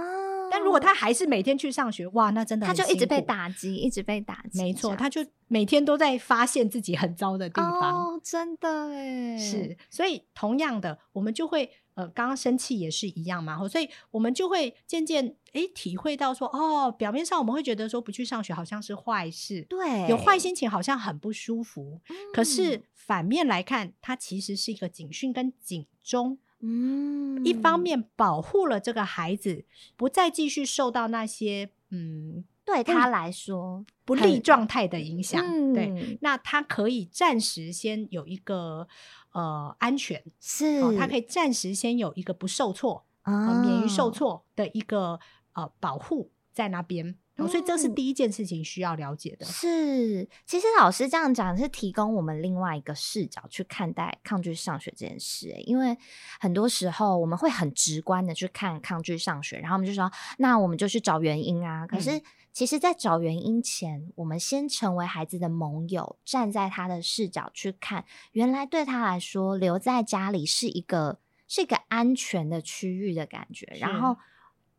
[0.55, 4.63] 但如果他还是每天去上学，哇，那真的他就一直被打击，一直被打击。
[4.63, 8.15] 没错，他就每天都在发现自己很糟的地方。
[8.15, 9.37] 哦，真的哎。
[9.37, 22.01] 是，所以同样的，我们就会呃，刚刚生气也是一样嘛，所以我们就会渐渐诶体会到说，哦，表面上我们会觉得说不去上学好像是坏事，对，有坏心情好像很不舒服。
[22.09, 26.39] 嗯，可是反面来看，它其实是一个警讯跟警钟。
[26.65, 35.45] 嗯，一方面保护了这个孩子，不再继续受到那些嗯对他来说不利状态的影响。
[35.45, 38.89] 嗯、对，那他可以暂时先有一个
[39.33, 45.21] 呃安全，是、哦，他可以暂时先有一个不受挫，啊、呃，免于受挫的一个
[45.53, 47.17] 呃保护在那边。
[47.37, 49.45] 哦，所以这是第一件事情需要了解的。
[49.45, 55.49] 嗯、是，其实老师这样讲是提供我们另外一个视角去看待抗拒上学这件事。
[55.67, 55.99] 因为
[56.39, 61.85] 很多时候我们会很直观的去看抗拒上学，然后我们就说，那我们就去找原因啊。
[61.89, 71.19] 可是其实，在找原因前，我们先成为孩子的盟友，站在他的视角去看，原来对他来说，留在家里是一个
[71.49, 74.17] 是一个安全的区域的感觉，然后。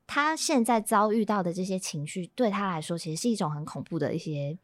[0.07, 4.57] 他现在遭遇到的这些情绪，对他来说其实是一种很恐怖的一些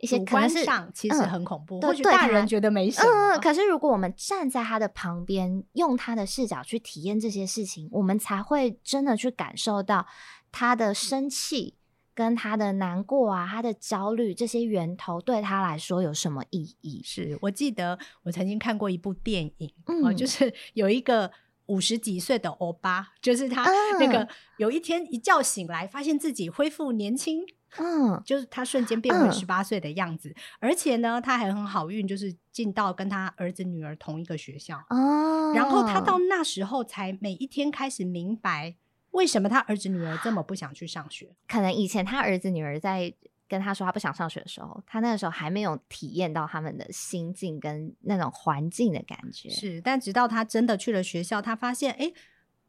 [0.00, 1.80] 一些，可能是其实很恐怖。
[1.80, 10.06] 或许大人觉得没什么，嗯，可是如果我们站在他的旁边，用他的视角去体验这些事情，我们才会真的去感受到
[10.50, 11.74] 他的生气
[12.14, 17.00] 跟他的难过啊，他的焦虑这些源头对他来说有什么意义？
[17.04, 21.30] 是我记得我曾经看过一部电影，嗯，哦，就是有一个。
[21.68, 23.64] 五十几岁的欧巴，就是他
[23.98, 24.28] 那个
[24.58, 27.42] 有一天一觉醒来，发现自己恢复年轻。
[27.76, 34.78] 嗯，就是他瞬间变回十八岁的样子，嗯、而且呢，他还很好运，就是进到跟他儿子女儿同一个学校。
[34.88, 35.52] 哦。
[35.54, 38.76] 然后他到那时候才每一天开始明白，
[39.10, 41.36] 为什么他儿子女儿这么不想去上学。
[41.46, 43.12] 可能以前他儿子女儿在
[43.48, 49.48] 跟他说他不想上学的时候，他那个时候还没有体验到他们的心境跟那种环境的感觉。
[49.48, 52.12] 是，但直到他真的去了学校，他发现，哎，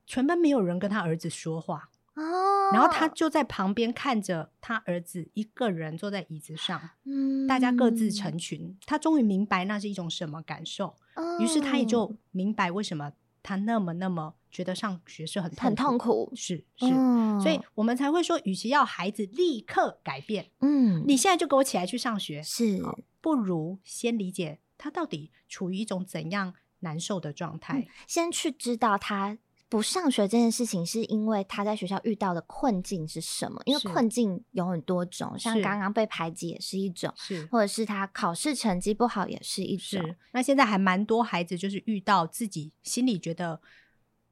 [0.05, 1.89] 全班没有人跟他儿子说话。
[2.15, 8.77] 哦，然后他就在旁边看着他儿子一个人坐在椅子上，嗯，大家各自成群。
[8.85, 13.13] 他终于明白那是一种什么感受，哦，于是他也就明白为什么
[13.49, 22.79] 他那么那么觉得上学是很痛苦很痛苦，是是，哦，所以我们才会说，与其要孩子立刻改变，嗯，你现在就给我起来去上学，是，
[23.19, 29.39] 不如先理解他到底处于一种怎样难受的状态，嗯，先去知道他。
[29.69, 33.61] 不上学这件事情，是因为他在学校遇到的困境是什么？
[33.65, 40.01] 因为困境有很多种，像刚刚被排挤也是一种，是或者是他考试成绩不好也是一种。
[40.01, 43.61] 是那现在还蛮多孩子就是遇到自己心里觉得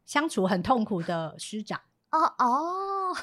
[0.07, 1.79] 相处很痛苦的师长。
[2.09, 3.13] 哦哦，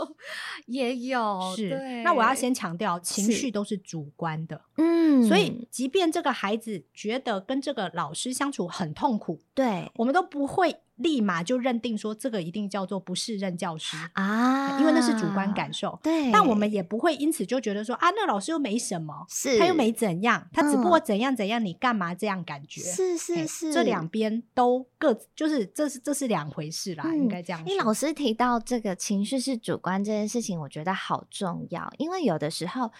[0.66, 2.02] 也有是。
[2.02, 4.60] 那我要先强调，情绪都是主观的。
[4.78, 15.98] 嗯，所以即便这个孩子觉得跟这个老师相处很痛苦，对，我们都不会立马就认定说这个一定叫做不适任教师啊，因为那是主观感受。
[16.02, 22.80] 对，但我们也不会因此就觉得说啊，那老师又没什么，是他又没怎样，他只不过怎样怎样，嗯、你干嘛这样感觉？
[22.80, 27.76] 是是是，这两边都各就是这是这是两回事啦，嗯、应该这样你。
[27.76, 32.90] 老师提到这个情绪是主观这件事情，我觉得好重要，因为有的时候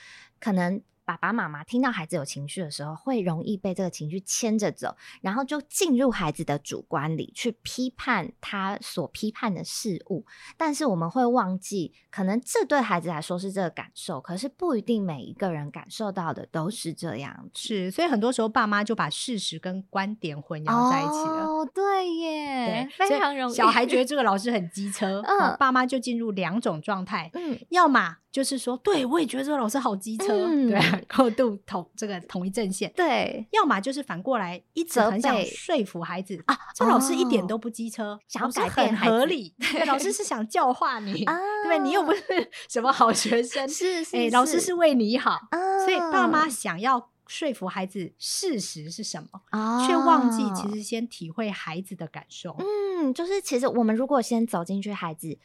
[0.41, 0.81] 可能。
[1.13, 10.25] 爸爸妈妈听到孩子有情绪的时候，会容易被这个情绪牵着走，然后就进入孩子的主观里去批判他所批判的事物。
[10.57, 17.49] 但是我们会忘记，可能这对孩子来说是这个感受，可是不一定每一个人感受到的都是这样。
[17.55, 21.45] 是，所以很多时候爸妈就把事实跟观点混淆在一起了。
[21.45, 23.55] 哦，对耶，对，非常容易。
[23.55, 31.02] 小孩觉得这个老师很机车，嗯，爸妈就进入两种状态，嗯，要么就是说，对我也觉得这个老师好机车，嗯、对。
[31.09, 41.25] 高度同这个同一阵线，对，要么就是反过来，一直很想说服孩子啊，这老师一点都不机车，想要改变合理， 对，老师是想教化你，
[41.65, 41.79] 对？
[41.81, 42.23] 你又不是
[42.69, 45.39] 什么好学生，是是，哎，老师是为你好，
[45.85, 49.41] 所以爸妈想要说服孩子事实是什么，
[49.87, 52.57] 却忘记其实先体会孩子的感受。
[52.59, 55.39] 嗯，就是其实我们如果先走进去孩子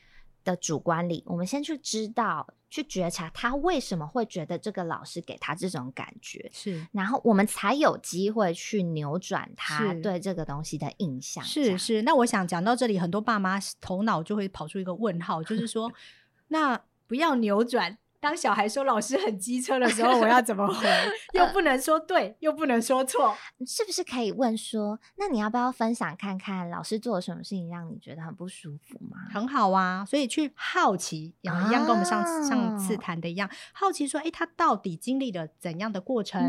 [0.44, 2.48] 的主观里，我们先去知道。
[2.70, 11.44] 去觉察他为什么会觉得这个老师给他这种感觉，是，然后我们才有机会去扭转他对这个东西的印象。
[11.44, 15.92] 是是，那我想讲到这里，很多爸妈头脑就会跑出一个问号，就是说，
[16.50, 17.98] 那不要扭转。
[18.20, 20.88] 当小孩说老师很机车的时候，我要怎么回？
[21.34, 29.18] 又不能说对，又不能说错，是不是可以问说，那你要不要分享看看老师做了什么事情让你觉得很不舒服吗？
[29.32, 36.42] 很好啊，所以去好奇，一样跟我们上上次谈的一样，好奇说，哎，他到底经历了怎样的过程，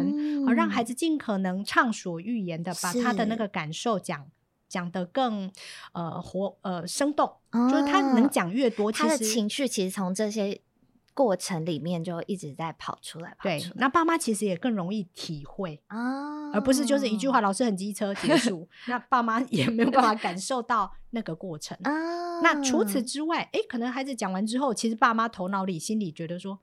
[0.47, 4.27] 而、嗯、让孩子尽可能畅所欲言的把他的那个感受讲
[4.69, 5.53] 讲得更
[5.93, 10.63] 呃活呃生动，啊、就是他能讲越多，他的情绪其实从这些。
[11.19, 13.59] 过程里面就一直在跑出来，跑出来。
[13.59, 22.41] 对，那爸妈其实也更容易体会啊，而不是就是一句话， 老师很机车结束， 那爸妈也没有办法感受到那个过程啊。
[22.41, 26.61] 那除此之外，哎，可能孩子讲完之后，其实爸妈头脑里心里觉得说。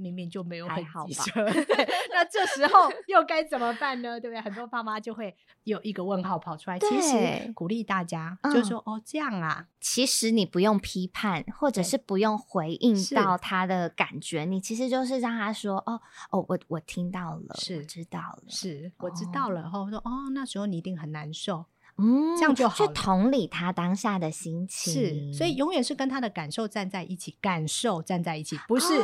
[0.00, 1.24] 明明就没有很好吧？
[2.12, 4.18] 那这时候又该怎么办呢？
[4.18, 4.40] 对不对？
[4.40, 5.34] 很多爸妈就会
[5.64, 6.78] 有一个问号跑出来。
[6.78, 19.60] 其实鼓励大家，就是说、嗯、哦，这样啊，其实你不用批判，或者是不用回应到他的感觉，你其实就是让他说哦哦，我我听到了，是知道了，是我知道了。
[19.60, 21.66] 然后说哦，那时候你一定很难受，
[21.98, 22.88] 嗯，这样就好了。
[22.88, 28.94] 去同理他当下的心情，是，所以永远是跟他的感受站在一起，感受站在一起，不是。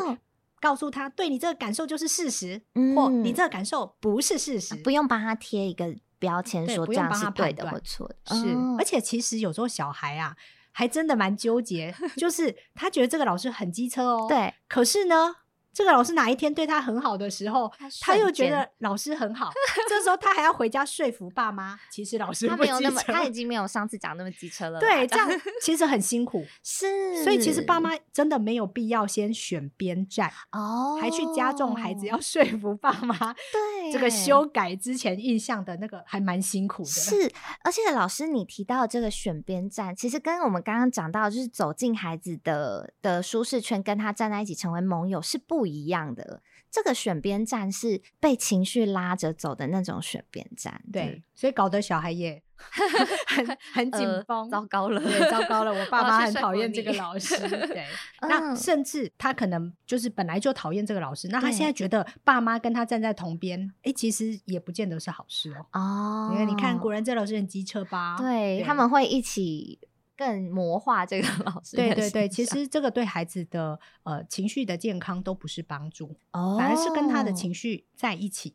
[0.57, 8.35] 哦告诉他，对你这个感受就是事实，嗯、或你这个感受不是事实，不用帮他贴一个标签，说这样是对的或错的。
[8.35, 8.47] 是，
[8.79, 10.37] 而且其实有时候小孩啊，
[10.73, 15.37] 还真的蛮纠结， 就是他觉得这个老师很机车哦，对，可是呢。
[15.77, 19.53] 这个老师哪一天对他很好的时候，他，又觉得老师很好，
[19.87, 24.81] 这时候他还要回家说服爸妈，其实老师他没有那么，他已经没有上次讲那么机车了。
[24.81, 25.29] 对，这样
[25.61, 33.15] 其实很辛苦，是，所以其实爸妈真的没有必要先选边站哦，还去加重孩子要说服爸妈。
[33.53, 36.89] 对，这个修改之前印象的那个还蛮辛苦的。
[36.89, 37.31] 是，
[37.63, 46.43] 而且老师你提到这个选边站，其实跟我们刚刚讲到，就是走进孩子的的舒适圈，跟他站在一起成为盟友是不一样的。
[46.71, 52.43] 这个选边站是被情绪拉着走的那种选边站，对，对，所以搞得小孩也
[53.29, 57.87] 很很紧绷，呃，糟糕了，对，糟糕了，我 爸妈很讨厌这个老师，对，
[58.21, 65.67] 嗯，那甚至他可能就是本来就讨厌这个老师，那他现在觉得爸妈跟他站在同边，哎，其实也不见得是好事哦。
[65.73, 68.17] 哦，因为你看，果然这老师很机车吧？
[68.19, 69.79] 对，对他们会一起。
[70.17, 78.55] 更魔化这个 老师，对对对，其实这个对孩子的呃情绪的健康都不是帮助，哦，反而是跟他的情绪在一起，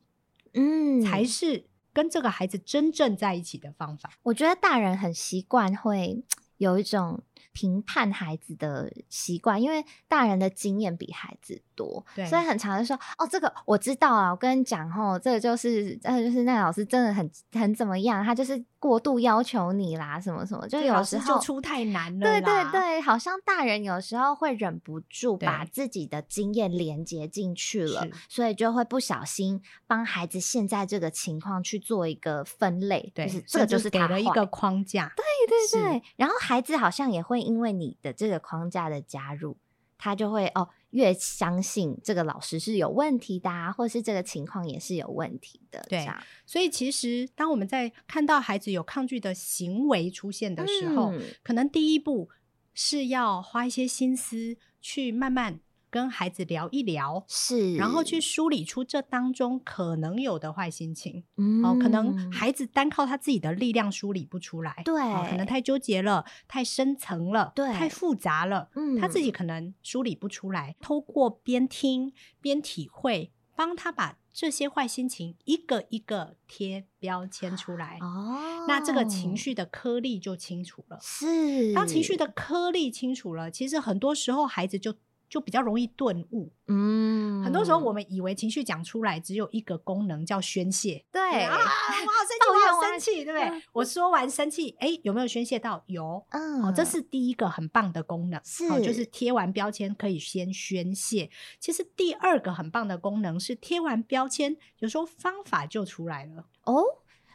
[0.53, 4.11] 嗯，才是跟这个孩子真正在一起的方法。
[4.23, 6.23] 我觉得大人很习惯会
[6.57, 7.21] 有一种
[7.51, 18.63] 评判孩子的习惯，因为大人的经验比孩子多，对，所以很常的说，哦，这个我知道啊，我跟你讲吼，这个就是，呃，就是那个老师真的很很怎么样，他就是。
[18.81, 22.25] 过度要求你啦，什么什么，就有时候就出太难了。
[22.25, 33.11] 对对对，好像大人有时候会忍不住把自己的经验连接进去了，所以就会不小心帮孩子现在这个情况去做一个分类。
[33.13, 35.13] 对，就是这个就是给了一个框架。
[35.15, 39.55] 对对对，然后孩子好像也会因为你的这个框架的加入，
[39.97, 40.67] 他就会哦。
[40.91, 45.81] 越相信这个老师是有问题的啊，或是这个情况也是有问题的。
[45.87, 46.05] 对，
[46.45, 52.29] 所以其实当我们在看到孩子有抗拒的行为出现的时候，嗯，可能第一步
[52.73, 55.61] 是要花一些心思去慢慢。
[55.91, 61.25] 跟孩子聊一聊，是，然后去梳理出这当中可能有的坏心情。
[61.35, 70.77] 嗯，哦，可能孩子单靠他自己的力量梳理不出来，对，哦，可能太纠结了，太深层了，对，太复杂了，嗯，他自己可能梳理不出来。
[70.79, 77.97] 透过边听边体会，帮他把这些坏心情一个一个贴标签出来。
[77.99, 80.97] 哦，那这个情绪的颗粒就清楚了。
[81.01, 84.95] 是，当情绪的颗粒清楚了，其实很多时候孩子就。
[85.31, 93.47] 就比较容易顿悟，嗯，很多时候我们以为情绪讲出来只有一个功能叫宣泄，对啊，我好生气， 我好生气，对不对？
[93.47, 95.81] 嗯、我说完生气，哎，有没有宣泄到？
[95.87, 101.29] 有，嗯，哦，这是第一个很棒的功能，是，哦、就是贴完标签可以先宣泄。
[101.61, 106.83] 其实第二个很棒的功能是贴完标签，有时候方法就出来了哦。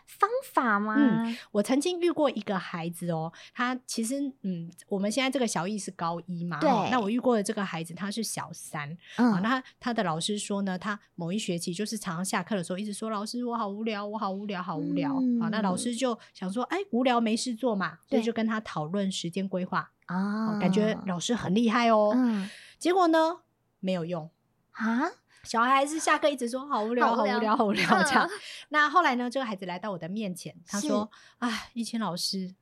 [0.06, 0.94] 方法吗？
[0.96, 19.90] 嗯，我曾经遇过一个孩子哦，他其实嗯，我们现在这个小艺是高一嘛，对，那我遇过的这个孩子他是小三，嗯，啊，那他的老师说呢，他某一学期就是常常下课的时候一直说，老师我好无聊，我好无聊，好无聊，嗯，好，那老师就想说，哎，无聊没事做嘛，所以就跟他讨论时间规划。
[20.06, 22.48] 啊，感觉老师很厉害哦，嗯，
[22.78, 23.40] 结果呢
[23.80, 24.30] 没有用。
[24.70, 25.10] 啊。
[25.46, 28.28] 小孩还是下课一直说好无聊，好无聊，好无 聊，这样。
[28.70, 29.30] 那后来呢？
[29.30, 32.54] 这个孩子来到我的面前，他说：“哎，一清老师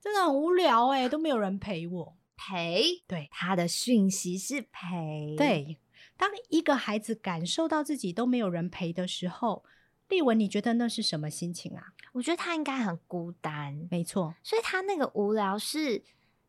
[0.00, 5.36] 真的很无聊哎，都没有人陪我陪。”对，他的讯息是陪。
[5.38, 5.78] 对，
[6.16, 9.64] 当一个孩子感受到自己都没有人陪的时候，
[10.08, 11.92] 丽文，你觉得那是什么心情啊？
[12.12, 13.86] 我觉得他应该很孤单。
[13.90, 16.02] 没错，所以他那个无聊是，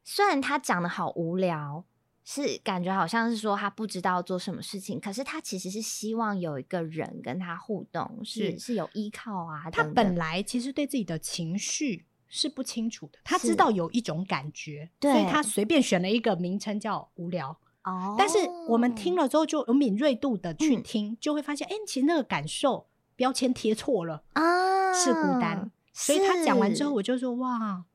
[0.03, 1.83] 虽然他讲的好无聊。
[2.25, 9.69] 是感觉好像是说他不知道做什么事情，可是他其实是希望有一个人跟他互动，是是，是有依靠啊。
[9.71, 17.55] 他本来其实对自己的情绪是不清楚的，他知道有一种感觉，所以他随便选了一个名称叫无聊。
[17.83, 25.71] 哦，但是我们听了之后就有敏锐度的去听，嗯、就会发现，哎、欸，其实那个感受标签贴错了啊，是孤单。
[25.93, 27.85] 所以他讲完之后，我就说，哇，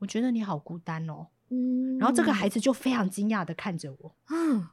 [0.00, 1.28] 我觉得你好孤单哦。
[1.50, 4.68] 嗯，然后这个孩子就非常惊讶的看着我，嗯，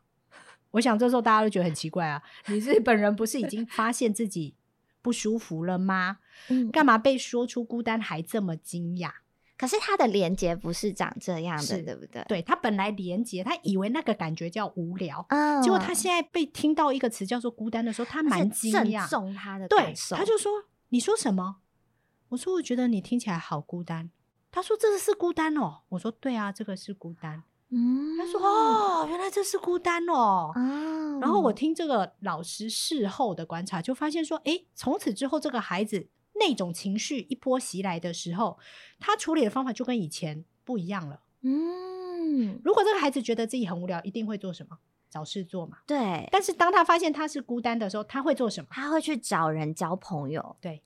[0.72, 4.56] 我想这时候大家都觉得很奇怪啊，你是本人不是已经发现自己
[5.02, 6.18] 不舒服了吗？
[6.50, 9.12] 嗯，干嘛被说出孤单还这么惊讶？
[9.58, 12.26] 可是他的连接不是长这样的，对不对？
[12.28, 20.52] 对，他本来连接，他以为那个感觉叫无聊，嗯，结果他现在被听到一个词叫做孤单的时候，他蛮惊讶，重他的对，他就说
[20.90, 21.62] ：“你说什么？”
[22.30, 24.10] 我说：“我觉得你听起来好孤单。”
[24.56, 30.54] 他说：“这个是孤单哦。”我说：“对啊，这个是孤单。”嗯，他说：“哦，原来这是孤单哦。
[30.56, 38.58] 啊”然后我听这个老师事后的观察，就发现说：“诶，从此之后，这个孩子那种情绪一波袭来的时候，
[38.98, 44.78] 他处理的方法就跟以前不一样了。”嗯，如果这个孩子觉得自己很无聊，一定会做什么？
[45.10, 45.80] 找事做嘛。
[45.86, 46.30] 对。
[46.32, 48.70] 但是当他发现他是孤单的时候，他会做什么？
[48.72, 50.56] 他会去找人交朋友。
[50.62, 50.82] 对，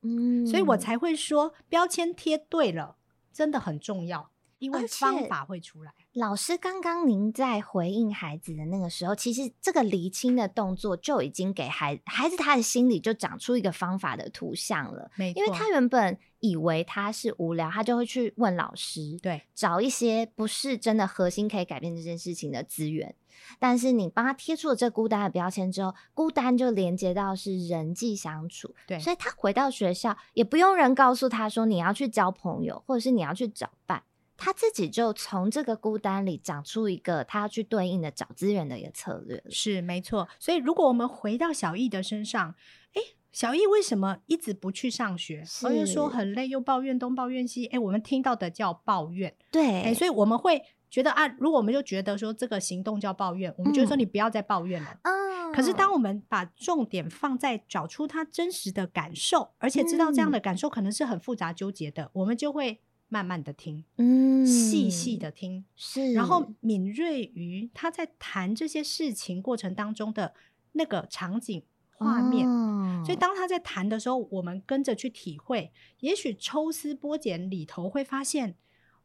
[0.00, 2.96] 嗯，所以我才会说标签贴对了。
[3.32, 4.31] 真的很重要，
[4.62, 5.92] 因为方法会出来。
[6.12, 15.10] 老师，刚刚您在回应孩子的那个时候，其实这个厘清的动作就已经给孩子孩子他的心里就长出一个方法的图像了。
[15.16, 23.16] 没错，因为他原本以为他是无聊，他就会去问老师，对，找一些不是真的核心可以改变这件事情的资源。
[23.58, 34.02] 但是你帮他贴出了这孤单的标签之后，孤单就连接到是人际相处，对，所以他回到学校也不用人告诉他说你要去交朋友，或者是你要去找伴，
[34.42, 39.42] 他自己就从这个孤单里长出一个他要去对应的找资源的一个策略。
[39.48, 40.28] 是没错。
[40.40, 42.54] 所以如果我们回到小易的身上，
[42.94, 45.44] 诶，小易为什么一直不去上学？
[45.62, 47.66] 而是说很累，又抱怨东抱怨西。
[47.66, 50.62] 诶，我们听到的叫抱怨，对，诶，所以我们会。
[50.92, 54.94] 觉得啊，如果我们就觉得说这个行动叫抱怨，我们就说你不要再抱怨了。
[55.04, 55.50] 嗯。
[55.50, 62.78] 可是当我们把重点放在找出他真实的感受，而且知道这样的感受可能是很复杂纠结的，嗯、我们就会
[63.12, 70.32] 慢慢的听，嗯，细细的听，是，然后敏锐于他在谈这些事情过程当中的
[70.72, 72.48] 那个场景画面。
[72.48, 78.56] 哦、所以当他在谈的时候，我们跟着去体会，也许抽丝剥茧里头会发现。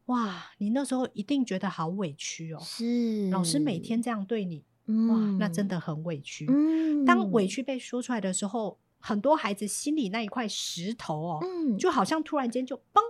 [0.06, 2.60] 哇，你那时候一定觉得好委屈哦。
[2.64, 6.46] 是，老师每天这样对你，嗯、哇，那真的很委屈。
[6.48, 13.02] 嗯，当委屈被说出来的时候，很多孩子心里那一块石头哦，嗯，就好像突然间就嘣，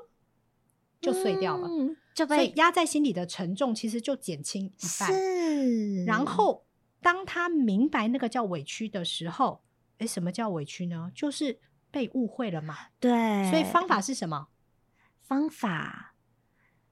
[1.00, 5.12] 就碎掉了，嗯、就被所以压在心里的沉重其实就减轻一半。
[5.12, 6.66] 是，然后
[7.02, 9.62] 当他明白那个叫委屈的时候，
[10.00, 11.12] 诶，什么叫委屈呢？
[11.14, 11.60] 就是
[11.92, 12.76] 被误会了嘛。
[13.00, 14.48] 对，所以方法是什么？
[15.22, 16.14] 方法。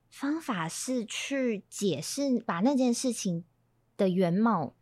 [0.08, 3.44] 方法是去解释，把那件事情
[3.98, 4.74] 的原貌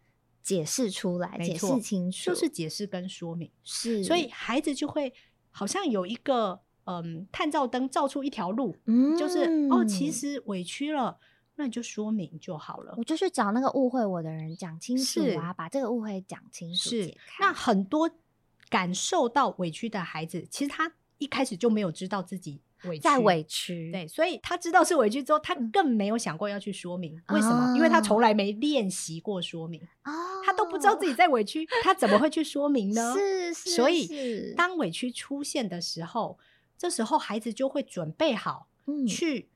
[0.44, 3.50] 解释出来，解释清楚，就是解释跟说明。
[3.64, 5.12] 是，所以孩子就会
[5.50, 11.18] 好像有一个嗯探照灯照出一条路，嗯，就是哦，其实委屈了，
[11.56, 12.94] 那你就说明就好了。
[12.98, 16.90] 我就去找那个误会我的人讲清楚啊，把这个误会讲清楚。
[16.90, 18.10] 是，那很多
[18.70, 22.62] 感受到委屈的孩子，其实他一开始就没有知道自己。
[22.84, 30.12] 委屈在委屈，对，所以他知道是委屈之后，他更没有想过要去说明、嗯、为什么，因为他从来没练习过说明，哦、
[30.44, 33.14] 他都不知道自己在委屈，他怎么会去说明呢？
[33.18, 36.38] 是是，所以当委屈出现的时候，
[36.78, 38.68] 这时候孩子就会准备好
[39.08, 39.48] 去、嗯、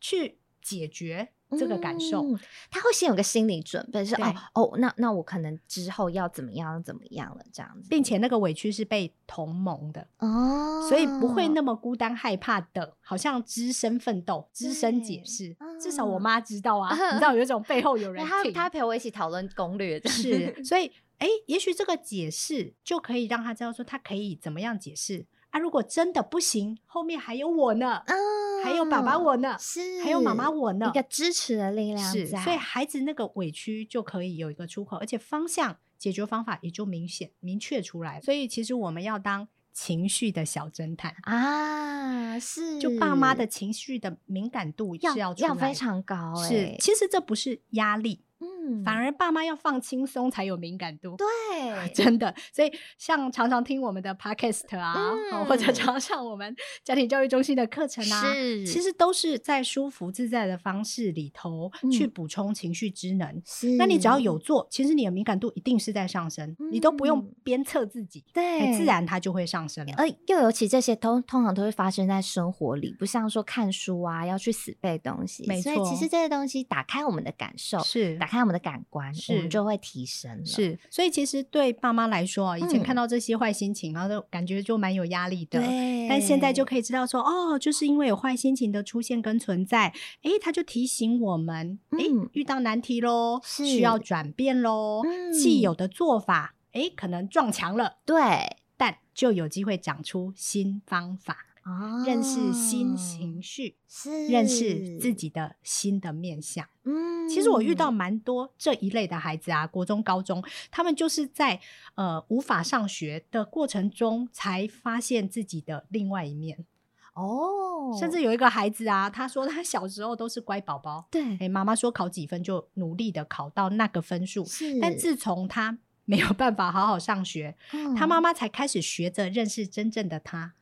[0.00, 1.30] 去解决。
[1.56, 15.54] 这个感受、嗯，他会先有个心理准备，是对哦哦，那那我可能之后要怎么样怎么样了，这样子，并且那个委屈是被同盟的哦，所以不会那么孤单害怕的，好像只身奋斗、只身解释。
[15.60, 25.24] 嗯、至少我妈知道啊， 嗯、你知道有一种背后有人他他陪我一起讨论攻略的，是， 所以哎，也许这个解释就可以让他知道说他可以怎么样解释
[25.54, 25.60] 啊。
[25.60, 28.02] 如果真的不行，后面还有我呢。
[28.06, 38.18] 嗯还有爸爸我呢，是还有妈妈我呢，一个支持的力量是，所以孩子那个委屈就可以有一个出口，而且方向解决方法也就明显明确出来。
[38.22, 48.23] 所以其实我们要当情绪的小侦探啊，是，就爸妈的情绪的敏感度是要要非常高，欸，是，其实这不是压力。
[48.40, 52.34] 嗯，反而爸妈要放轻松才有敏感度，对，真的。
[52.52, 63.42] 所以像常常听我们的 podcast 啊，嗯、或者常上我们家庭教育中心的课程啊，是，其实都是在舒服自在的方式里头去补充情绪之能。
[63.46, 69.92] 是，那你只要有做，其实你的敏感度一定是在上升，嗯、你都不用鞭策自己，对，自然它就会上升了。
[69.96, 75.46] 而又尤其这些通通常都会发生在生活里，不像说看书啊要去死背东西。
[75.46, 79.14] 没错，所以其实这些东西打开我们的感受，是打开我们的感官。
[79.14, 80.46] 是，我们就会提升。
[80.46, 85.60] 是，所以其实对爸妈来说，以前看到这些坏心情，嗯、然后就感觉就蛮有压力的。
[85.60, 86.08] 对。
[86.08, 95.02] 但现在就可以知道说，哦，就是因为有坏心情的出现跟存在，哎，他就提醒我们，哎、嗯，遇到难题喽，需要转变喽。
[95.04, 97.98] 嗯、既有的做法，哎，可能撞墙了。
[98.06, 101.36] 对，但就有机会长出新方法。
[101.64, 106.68] 哦，认识新情绪，是认识自己的新的面相。
[106.84, 111.58] 嗯，其实我遇到蛮多这一类的孩子啊，国中、高中，他们就是在
[111.94, 116.66] 呃无法上学的过程中，才发现自己的另外一面。
[117.14, 130.52] 哦，甚至有一个孩子啊，他说他小时候都是乖宝宝，对，哎，妈妈说考几分就努力的考到那个分数，是，但自从他没有办法好好上学，嗯，他妈妈才开始学着认识真正的他。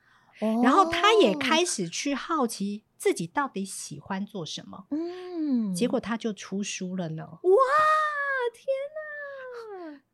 [0.63, 7.25] 然后他也开始去好奇自己到底喜欢做什么，嗯，结果他就出书了呢。
[7.25, 7.59] 哇，
[8.55, 8.65] 天
[8.95, 9.03] 哪！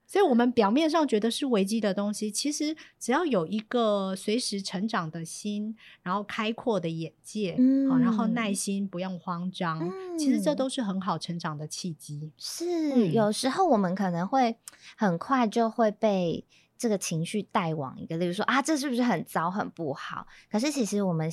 [0.06, 12.32] 所以，我们表面上觉得是危机的东西，其实只要有一个随时成长的心，然后开阔的眼界，嗯，然后耐心，不用慌张，嗯，其实这都是很好成长的契机。
[12.38, 12.64] 是，
[12.94, 14.56] 嗯，有时候我们可能会
[14.96, 16.46] 很快就会被
[16.78, 20.26] 这个情绪带往一个，例如说啊，这是不是很糟、很不好？
[20.50, 21.30] 可是其实我们。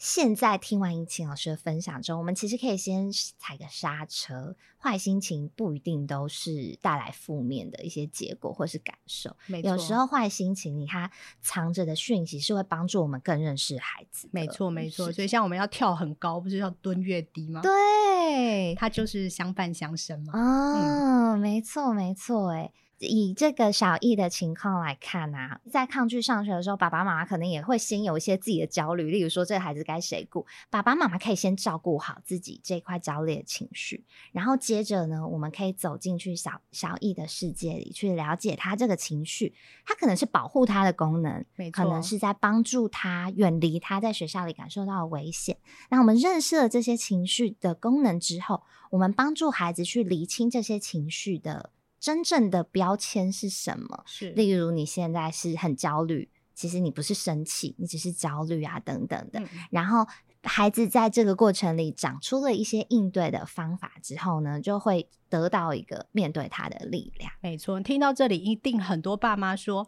[0.00, 4.54] 现在听完怡晴老师的分享之后，我们其实可以先踩个刹车。
[4.78, 11.10] 坏心情不一定都是带来负面的一些结果或是感受，有时候坏心情，你它
[11.40, 14.28] 藏着的讯息是会帮助我们更认识孩子。
[14.30, 15.10] 没错，没错。
[15.10, 17.60] 所以像我们要跳很高，不是要蹲越低吗？
[17.60, 20.32] 对，它就是相伴相生嘛。
[20.32, 22.50] 哦，嗯、没错，没错。
[22.50, 22.72] 哎。
[23.06, 30.44] 以这个小易的情况来看啊，在抗拒上学的时候，爸爸妈妈可能也会先有一些自己的焦虑，例如说这个孩子该谁顾？
[30.70, 39.54] 爸爸妈妈可以先照顾好自己这块焦虑的情绪，然后接着呢，我们可以走进去小小易的世界里去了解他这个情绪，
[39.86, 45.56] 他可能是保护他的功能，没错，可能是在帮助他远离他在学校里感受到的危险。
[45.90, 51.70] 那我们认识了这些情绪的功能之后，我们帮助孩子去厘清这些情绪的。
[52.00, 54.02] 真正的标签是什么？
[54.06, 59.40] 是，例如你现在是很焦虑，其实你不是生气，你只是焦虑啊，等等的。
[59.40, 59.48] 嗯。
[59.70, 60.06] 然后
[60.42, 67.30] 孩子在这个过程里长出了一些应对的方法之后呢，就会得到一个面对他的力量。
[67.40, 69.86] 没错，听到这里，一定很多爸妈说。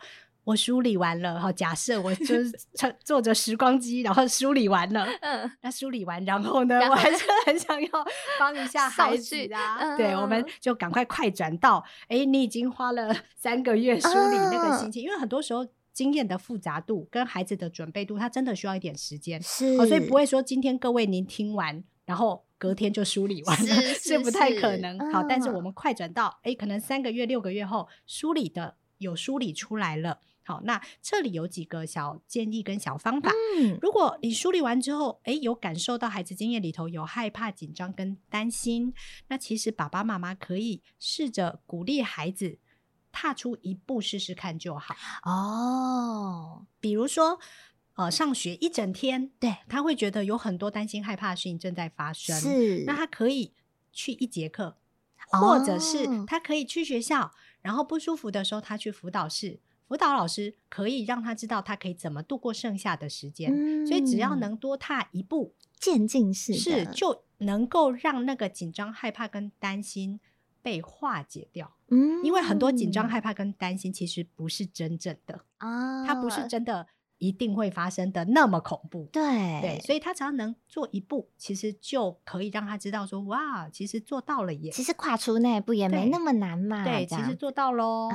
[0.50, 2.52] 我梳理完了，好，假设我就 是
[3.04, 7.88] 坐着时光机，然后梳理完了，嗯，那梳理完，然后呢，我还是很想要
[8.38, 24.98] 帮一下 孩子啊，嗯、对，我们就赶快快转到，哎、欸，你已经花了 三个月梳理那个心情，嗯、因为很多时候经验的复杂度跟孩子的准备度，他真的需要一点时间，是、哦，所以不会说今天各位您听完，然后隔天就梳理完了，是，是，是，不太可能。
[25.12, 30.18] 好，但是我们快转到，哎、欸，可能三个月、六个月后梳理的有梳理出来了。
[30.50, 33.30] 好，那这里有几个小建议跟小方法。
[33.56, 38.92] 嗯，如果你梳理完之后，诶，有感受到孩子经验里头有害怕、紧张跟担心，
[39.28, 42.58] 那其实爸爸妈妈可以试着鼓励孩子
[43.12, 44.96] 踏出一步试试看就好。
[45.22, 47.38] 哦，比如说，
[47.94, 52.36] 呃，上学一整天，对，他会觉得有很多担心、害怕的事情正在发生。
[52.36, 53.52] 是，那他可以
[53.92, 54.76] 去一节课，
[55.30, 57.32] 或者是他可以去学校，
[57.62, 59.60] 然后不舒服的时候，他去辅导室。
[59.90, 70.20] 辅导老师可以让他知道他可以怎么度过剩下的时间，嗯、所以只要能多踏一步，渐进式是就能够让那个紧张、害怕跟担心
[70.62, 71.74] 被化解掉。
[71.88, 76.86] 嗯，因为很多紧张、害怕跟担心其实不是真正的啊，它不是真的。
[77.20, 79.22] 一定会发生的那么恐怖，对。
[79.60, 88.08] 对，所以他只要能做一步，其实就可以让他知道说，哇，其实做到了耶，其实跨出那一步也没那么难嘛，对，其实做到喽。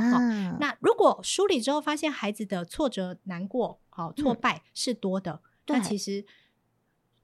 [0.60, 6.26] 那如果梳理之后发现孩子的挫折、难过、好挫败是多的，嗯、那其实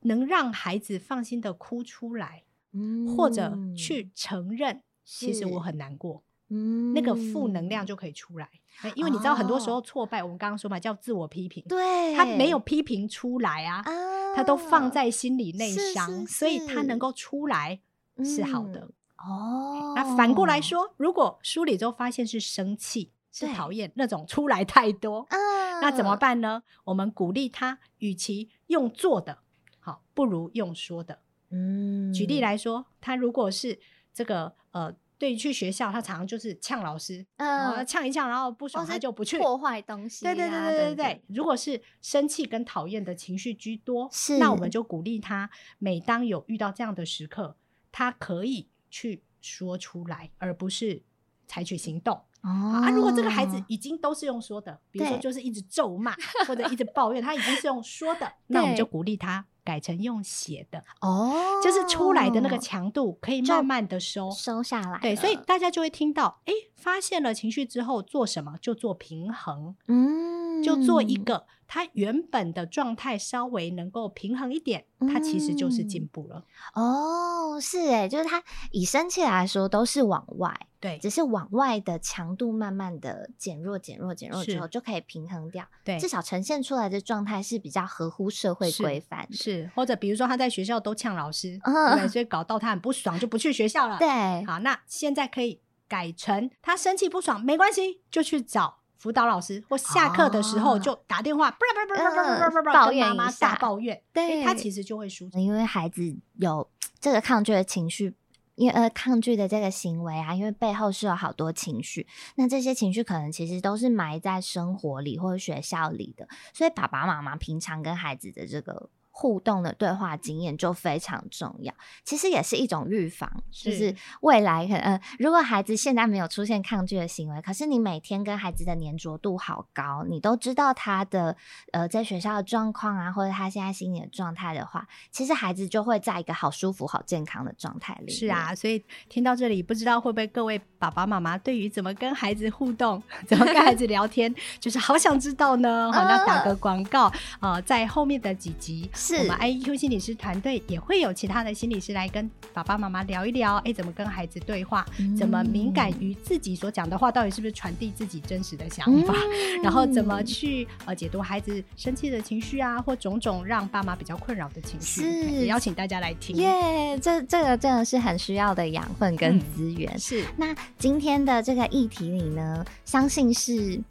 [0.01, 6.23] 能让孩子放心的哭出来，嗯、或者去承认，其实我很难过。
[6.53, 8.49] 嗯，那个负能量就可以出来，
[8.81, 17.79] 欸、因为你知道，很多时候挫败，哦、我们刚刚说嘛，叫自我批评，对，他没有批评出来啊，啊他都放在心里内伤，所以他能够出来
[18.21, 18.81] 是好的。
[18.81, 20.59] 嗯、哦，那反过来。
[20.59, 25.37] 说，如果梳理之后发现是生气，是讨厌那种出来太多，啊、
[25.79, 26.63] 那怎么办呢？
[26.83, 29.37] 我们鼓励他，与其用做的，
[29.79, 31.19] 好，不如用说的。
[31.49, 33.79] 嗯，举例来说，他如果是
[34.13, 34.93] 这个呃。
[35.21, 40.25] 对，去学校他常常就是呛老师，嗯，呛一呛，然后不爽他就不去破坏东西。
[40.25, 41.23] 对对对对对对。
[41.27, 45.47] 如果是生气跟讨厌的情绪居多，是那我们就鼓励他，
[45.77, 47.55] 每当有遇到这样的时刻，
[47.91, 51.03] 他可以去说出来，而不是
[51.45, 52.19] 采取行动。
[52.41, 56.15] 哦啊，如果这个孩子已经都是用说的，比如说就是一直咒骂
[56.47, 59.45] 或者一直抱怨，他已经是用说的， 那我们就鼓励他。
[59.63, 60.83] 改成用写的。
[61.01, 61.33] 哦，
[61.63, 64.29] 就是出来的那个强度可以慢慢的收。
[64.31, 68.55] 收下来，对，所以大家就会听到，哎，发现了情绪之后做什么？
[68.61, 76.43] 就做平衡，嗯，就做一个他原本的状态稍微能够平衡一点，他其实就是进步了。
[76.73, 80.67] 哦，是诶，就是他以生气来说都是往外。
[80.81, 85.65] 对，只是往外的强度慢慢的减弱、减弱、减弱之后，就可以平衡掉。
[85.85, 89.37] 对，至少呈现出来的状态是比较合乎社会规范的。
[89.37, 93.97] 是，或者比如说他在学校都呛老师，嗯、对， 所以搞到他很不爽，就不去学校了。
[93.97, 94.09] 对，
[94.43, 103.99] 好，那现在可以改成他生气不爽没关系，就去找辅导老师，或下课的时候就打电话，不不不不不不不抱怨妈妈大抱怨。
[104.13, 105.27] 对，他其实就会舒。
[105.33, 108.15] 因为孩子有这个抗拒的情绪。
[108.55, 118.89] 因为呃抗拒的这个行为啊，因为背后是有好多情绪，那这些情绪可能其实都是埋在生活里或者学校里的，所以爸爸妈妈平常跟孩子的这个。
[119.13, 131.35] 互动的对话经验就非常重要，其实也是一种预防，就是未来可能，呃，如果孩子现在没有出现抗拒的行为，可是你每天跟孩子的黏着度好高，你都知道他的
[131.73, 138.11] 呃在学校的状况啊，或者他现在心理的状态的话，其实孩子就会在一个好舒服、好健康的状态里。
[138.11, 145.91] 是啊，所以听到这里，不知道会不会各位爸爸妈妈对于怎么跟孩子互动、怎么跟孩子聊天， 就是好想知道呢？
[145.91, 148.89] 好，那打个广告，呃，在后面的几集。
[149.01, 154.85] 是我们 IEQ 心理师团队也会有其他的心理师来跟爸爸妈妈聊一聊，哎，怎么跟孩子对话？
[154.99, 159.13] 嗯、怎么敏感于自己所讲的话，到底是不是传递自己真实的想法？
[159.15, 165.01] 嗯、 然后怎么去呃解读孩子生气的情绪啊，或种种让爸妈比较困扰的情绪？
[165.01, 166.35] 是也邀请大家来听。
[166.35, 169.91] 耶，这这个真的是很需要的养分跟资源。
[169.93, 170.23] 嗯、是。
[170.37, 173.81] 那今天的这个议题里呢，相信是。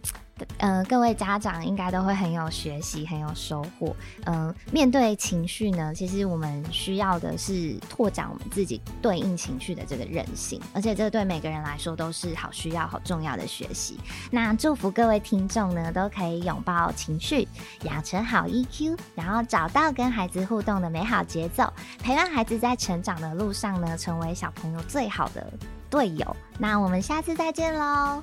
[0.58, 3.94] 呃，各位家长应该都会很有学习，很有收获。
[4.26, 13.98] 嗯、面对情绪呢，其实我们需要的是拓展我们自己对应情绪的这个韧性，而且这对每个人来说都是好需要、好重要的学习。
[14.30, 17.46] 那祝福各位听众呢，都可以拥抱情绪，
[17.82, 21.72] 养成好 EQ，然后找到跟孩子互动的美好节奏，
[22.02, 25.52] 陪伴孩子在成长的路上呢，成为小朋友最好的
[25.88, 26.36] 队友。
[26.58, 28.22] 那我们下次再见喽！